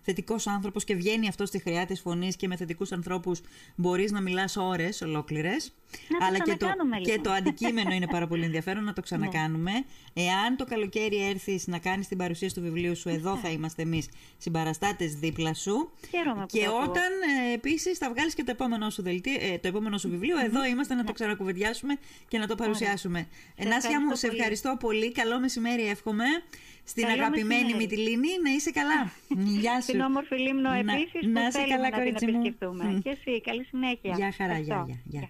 α, 0.00 0.04
θετικός 0.04 0.46
άνθρωπος 0.46 0.84
και 0.84 0.94
βγαίνει 0.94 1.28
αυτό 1.28 1.46
στη 1.46 1.58
χρειά 1.58 1.86
της 1.86 2.00
φωνής 2.00 2.36
και 2.36 2.46
με 2.46 2.56
θετικούς 2.56 2.92
ανθρώπους 2.92 3.40
μπορείς 3.74 4.12
να 4.12 4.20
μιλάς 4.20 4.56
ώρες 4.56 5.00
ολόκληρες. 5.02 5.72
Να 6.08 6.18
το 6.18 6.24
Αλλά 6.24 6.38
και 6.38 6.50
το, 6.50 6.56
ξανακάνουμε, 6.56 6.96
και 6.96 7.10
λοιπόν. 7.10 7.22
το 7.22 7.30
αντικείμενο 7.32 7.92
είναι 7.94 8.06
πάρα 8.06 8.26
πολύ 8.26 8.44
ενδιαφέρον 8.44 8.84
να 8.84 8.92
το 8.92 9.00
ξανακάνουμε. 9.00 9.70
Εάν 10.12 10.56
το 10.56 10.64
καλοκαίρι 10.64 11.28
έρθεις 11.28 11.66
να 11.66 11.78
κάνεις 11.78 12.08
την 12.08 12.18
παρουσίαση 12.18 12.54
του 12.54 12.60
βιβλίου 12.60 12.96
σου, 12.96 13.08
εδώ 13.08 13.36
θα 13.36 13.48
είμαστε 13.50 13.82
εμείς 13.82 14.08
συμπαραστάτες 14.38 15.14
δίπλα 15.14 15.54
σου. 15.54 15.90
Χαίρομαι 16.10 16.40
που 16.40 16.46
Και 16.46 16.64
το 16.64 16.70
ακούω. 16.70 16.82
όταν 16.82 17.10
ε, 17.50 17.52
επίσης 17.54 17.98
θα 17.98 18.10
βγάλεις 18.10 18.34
και 18.34 18.44
το 18.44 18.50
επόμενο 18.50 18.90
σου, 18.90 19.02
δελτί, 19.02 19.34
ε, 19.40 19.58
το 19.58 19.68
επόμενο 19.68 19.98
σου 19.98 20.08
βιβλίο, 20.08 20.38
εδώ 20.38 20.64
είμαστε 20.64 20.94
να 20.94 21.04
το 21.04 21.12
ξανακουβεντιάσουμε 21.12 21.98
και 22.28 22.38
να 22.38 22.46
το 22.46 22.54
παρουσιάσουμε. 22.54 23.28
Ε, 23.56 23.64
Νάσια 23.68 23.90
μου, 23.90 23.96
ευχαριστώ 23.96 24.16
σε 24.16 24.26
πολύ. 24.26 24.38
ευχαριστώ 24.38 24.76
πολύ. 24.80 25.12
Καλό 25.12 25.40
μεσημέρι 25.40 25.86
εύχομαι. 25.88 26.24
Στην 26.84 27.02
Καλό 27.02 27.14
αγαπημένη 27.22 27.62
μεσημέρι. 27.62 27.76
Μυτιλίνη 27.86 28.28
να 28.44 28.50
είσαι 28.50 28.70
καλά. 28.70 29.12
Γεια 29.60 29.74
σου. 29.80 29.82
Στην 29.82 30.00
όμορφη 30.00 30.34
Λίμνο 30.34 30.68
Να- 30.70 30.76
επίσης 30.76 31.22
να 31.26 31.40
που 31.40 31.46
είσαι 31.48 31.58
θέλουμε 31.58 31.74
καλά, 31.76 31.88
να 31.88 31.90
την 31.90 32.02
κορίτσι 32.04 32.26
μου. 32.26 32.40
επισκεφτούμε. 32.40 33.00
Και 33.04 33.10
εσύ, 33.10 33.40
καλή 33.40 33.64
συνέχεια. 33.64 34.14
Γεια 34.16 34.32
χαρά, 34.36 34.50
Ευχαριστώ. 34.52 34.74
γεια, 34.74 34.84
γεια, 34.86 34.98
γεια. 35.04 35.20